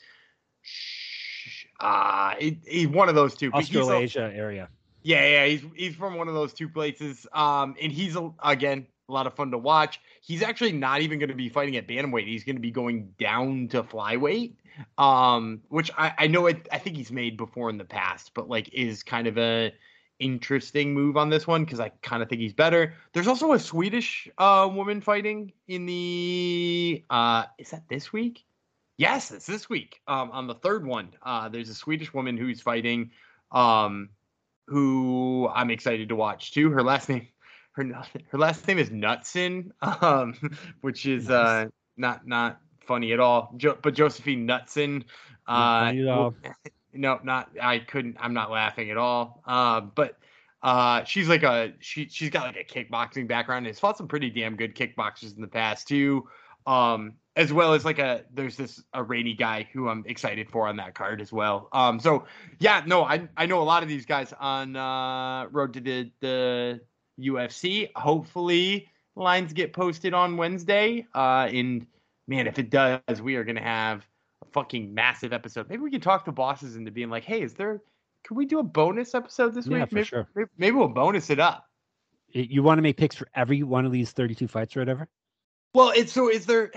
[1.80, 3.52] Uh he's one of those two.
[3.52, 4.69] Australasia area.
[5.06, 7.27] Yeah, yeah, he's he's from one of those two places.
[7.32, 10.02] Um, and he's again a lot of fun to watch.
[10.22, 12.26] He's actually not even going to be fighting at bantamweight.
[12.26, 14.56] He's going to be going down to flyweight,
[14.98, 18.49] um, which I, I know it, I think he's made before in the past, but
[18.49, 19.72] like is kind of a
[20.18, 22.95] interesting move on this one because I kind of think he's better.
[23.14, 28.44] There's also a Swedish uh, woman fighting in the uh, is that this week?
[28.98, 30.02] Yes, it's this week.
[30.07, 33.11] Um, on the third one, uh, there's a Swedish woman who's fighting.
[33.52, 34.10] Um,
[34.68, 36.70] who I'm excited to watch too.
[36.72, 37.28] Her last name,
[37.74, 37.84] her
[38.32, 40.34] her last name is Knutsson, um,
[40.82, 41.66] which is nice.
[41.68, 43.54] uh, not not funny at all.
[43.58, 45.04] Jo- but Josefine Knutsson,
[45.48, 46.36] Uh, funny at all.
[46.94, 48.18] no, not I couldn't.
[48.20, 49.42] I'm not laughing at all.
[49.46, 50.18] Uh, but
[50.64, 53.66] uh, she's like a she she's got like a kickboxing background.
[53.66, 56.28] and Has fought some pretty damn good kickboxers in the past too.
[56.66, 60.68] Um, as well as like a there's this a rainy guy who I'm excited for
[60.68, 61.70] on that card as well.
[61.74, 62.26] Um, so
[62.60, 66.12] yeah, no, I I know a lot of these guys on uh road to the
[66.22, 66.82] the
[67.20, 67.90] UFC.
[67.95, 71.06] Hopefully lines get posted on Wednesday.
[71.14, 71.88] Uh, and
[72.28, 74.06] man, if it does, we are gonna have
[74.41, 75.70] a fucking massive episode.
[75.70, 77.82] Maybe we can talk the bosses into being like, hey, is there?
[78.24, 79.90] Can we do a bonus episode this Yeah, week?
[79.90, 80.28] for maybe, sure.
[80.36, 81.70] maybe, maybe we'll bonus it up.
[82.30, 85.07] You want to make picks for every one of these 32 fights or whatever?
[85.74, 86.72] Well, it's so is there?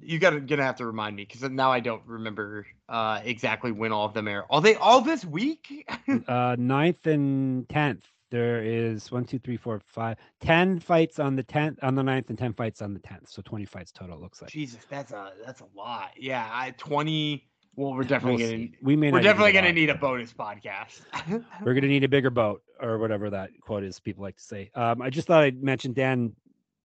[0.00, 3.92] You gotta gonna have to remind me because now I don't remember uh, exactly when
[3.92, 4.44] all of them air.
[4.50, 5.86] Are they all this week?
[6.08, 8.02] uh, 9th and 10th.
[8.30, 12.30] There is one, two, three, four, five, 10 fights on the 10th, on the ninth,
[12.30, 13.28] and 10 fights on the 10th.
[13.28, 14.50] So 20 fights total, looks like.
[14.50, 16.10] Jesus, that's a that's a lot.
[16.16, 17.46] Yeah, I twenty.
[17.76, 18.76] Well, we're definitely We'll gonna see.
[18.82, 21.02] We may we're definitely need gonna need a bonus podcast.
[21.64, 23.98] We're gonna need a bigger boat or whatever that quote is.
[24.00, 24.70] People like to say.
[24.74, 26.34] Um, I just thought I'd mention Dan.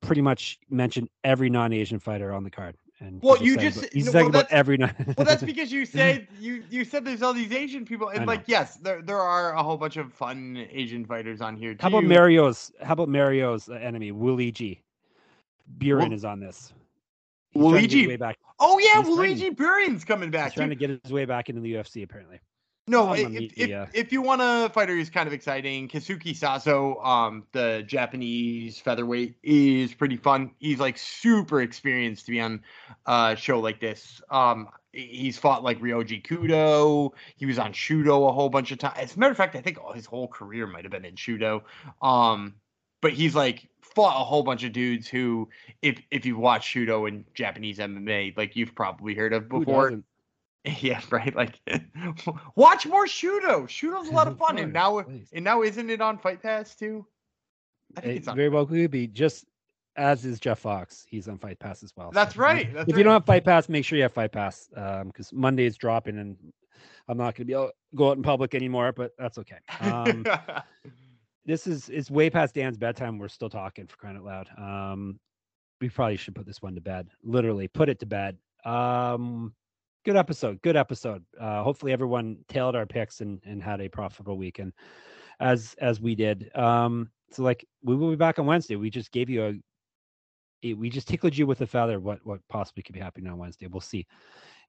[0.06, 2.76] Pretty much mentioned every non-Asian fighter on the card.
[3.00, 4.78] And Well, you just- about- he's no, excited well, about every.
[4.78, 8.24] Non- well, that's because you said you you said there's all these Asian people, and
[8.26, 11.78] like yes, there there are a whole bunch of fun Asian fighters on here too.
[11.82, 12.72] How about Mario's?
[12.82, 14.82] How about Mario's uh, enemy, Luigi?
[15.78, 16.72] Buren Wel- is on this.
[17.50, 18.38] He's trying to get his Luigi- way back.
[18.60, 20.52] Oh yeah, He's Luigi Burin's coming back.
[20.52, 22.02] He's trying to get his way back into the UFC.
[22.02, 22.38] Apparently,
[22.88, 23.52] No, if, if, meet
[23.94, 29.36] if, you want a fighter who's kind of exciting, Kazuki Saso, um, the Japanese featherweight,
[29.42, 30.52] is pretty fun.
[30.60, 32.62] He's like super experienced to be on
[33.06, 34.22] a show like this.
[34.30, 37.10] Um, he's fought like Ryoji Kudo.
[37.36, 38.94] He was on Shooto a whole bunch of times.
[38.96, 41.62] As a matter of fact, I think his whole career might have been in Shooto.
[42.00, 42.54] Um,
[43.00, 45.48] but he's like fought a whole bunch of dudes who,
[45.82, 50.02] if if you've watched Shooto and Japanese MMA, like you've probably heard of before.
[50.80, 51.34] Yeah, right.
[51.34, 51.60] Like,
[52.56, 53.66] watch more Shooto.
[53.68, 55.28] Shooto's a lot of fun, and now please.
[55.32, 57.06] and now isn't it on Fight Pass too?
[57.96, 58.36] I think It it's on.
[58.36, 59.44] very well could be just
[59.96, 61.06] as is Jeff Fox.
[61.08, 62.10] He's on Fight Pass as well.
[62.10, 62.72] That's so- right.
[62.74, 62.98] That's if right.
[62.98, 64.68] you don't have Fight Pass, make sure you have Fight Pass
[65.04, 66.36] because Monday is dropping, and
[67.08, 68.92] I'm not going to be able to go out in public anymore.
[68.92, 69.58] But that's okay.
[69.80, 70.24] Um,
[71.44, 73.18] this is it's way past Dan's bedtime.
[73.18, 74.48] We're still talking for crying out loud.
[74.58, 75.20] Um,
[75.80, 77.08] we probably should put this one to bed.
[77.22, 78.36] Literally, put it to bed.
[78.64, 79.54] Um,
[80.06, 80.62] good episode.
[80.62, 81.24] Good episode.
[81.38, 84.72] Uh, hopefully, everyone tailed our picks and and had a profitable weekend,
[85.40, 86.50] as as we did.
[86.56, 88.76] Um, so like we will be back on Wednesday.
[88.76, 90.72] We just gave you a.
[90.74, 92.00] We just tickled you with a feather.
[92.00, 93.66] What what possibly could be happening on Wednesday?
[93.66, 94.06] We'll see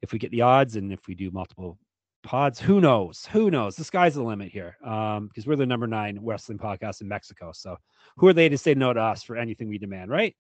[0.02, 1.78] if we get the odds and if we do multiple
[2.24, 2.60] pods.
[2.60, 3.28] Who knows?
[3.32, 3.76] Who knows?
[3.76, 4.76] The sky's the limit here.
[4.84, 7.52] Um, because we're the number nine wrestling podcast in Mexico.
[7.54, 7.78] So
[8.18, 10.36] who are they to say no to us for anything we demand, right?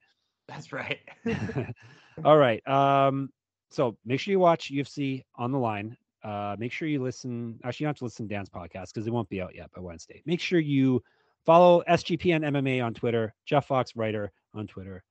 [0.47, 0.99] That's right.
[2.25, 2.67] All right.
[2.67, 3.29] Um,
[3.69, 5.97] so make sure you watch UFC on the line.
[6.23, 7.59] Uh, make sure you listen.
[7.63, 9.81] Actually, you have to listen to Dan's podcast because it won't be out yet by
[9.81, 10.21] Wednesday.
[10.25, 11.01] Make sure you
[11.45, 15.03] follow SGPN MMA on Twitter, Jeff Fox Writer on Twitter,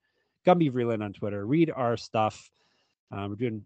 [0.46, 1.46] Gumby Vreeland on Twitter.
[1.46, 2.50] Read our stuff.
[3.10, 3.62] Um, we're doing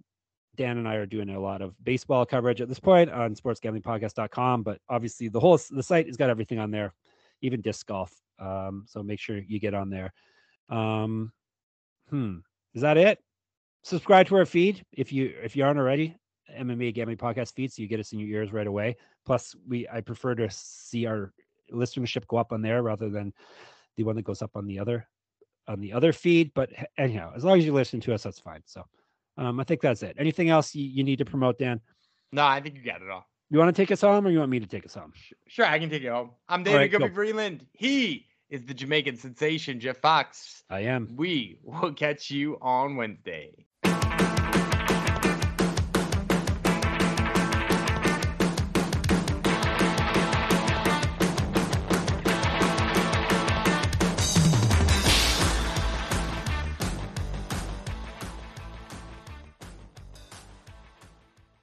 [0.57, 4.63] Dan and I are doing a lot of baseball coverage at this point on sportsgamblingpodcast.com,
[4.63, 6.93] but obviously the whole the site has got everything on there,
[7.41, 8.15] even disc golf.
[8.39, 10.13] Um, so make sure you get on there.
[10.69, 11.33] Um,
[12.11, 12.39] hmm,
[12.75, 13.19] is that it?
[13.83, 16.17] Subscribe to our feed if you if you aren't already.
[16.59, 18.97] MMA Gambling Podcast feed, so you get us in your ears right away.
[19.25, 21.33] Plus, we I prefer to see our
[21.73, 23.33] listenership go up on there rather than
[23.97, 25.07] the one that goes up on the other
[25.69, 26.53] on the other feed.
[26.55, 28.63] But anyhow, as long as you listen to us, that's fine.
[28.67, 28.85] So
[29.39, 30.17] um, I think that's it.
[30.19, 31.81] Anything else you, you need to promote, Dan?
[32.33, 33.27] no, I think you got it all.
[33.51, 35.13] You want to take us home, or you want me to take us home?
[35.49, 36.31] Sure, I can take it home.
[36.49, 36.99] I'm David right, go.
[37.09, 37.63] Vreeland.
[37.73, 40.63] He is the Jamaican sensation, Jeff Fox.
[40.71, 41.09] I am.
[41.17, 43.67] We will catch you on Wednesday.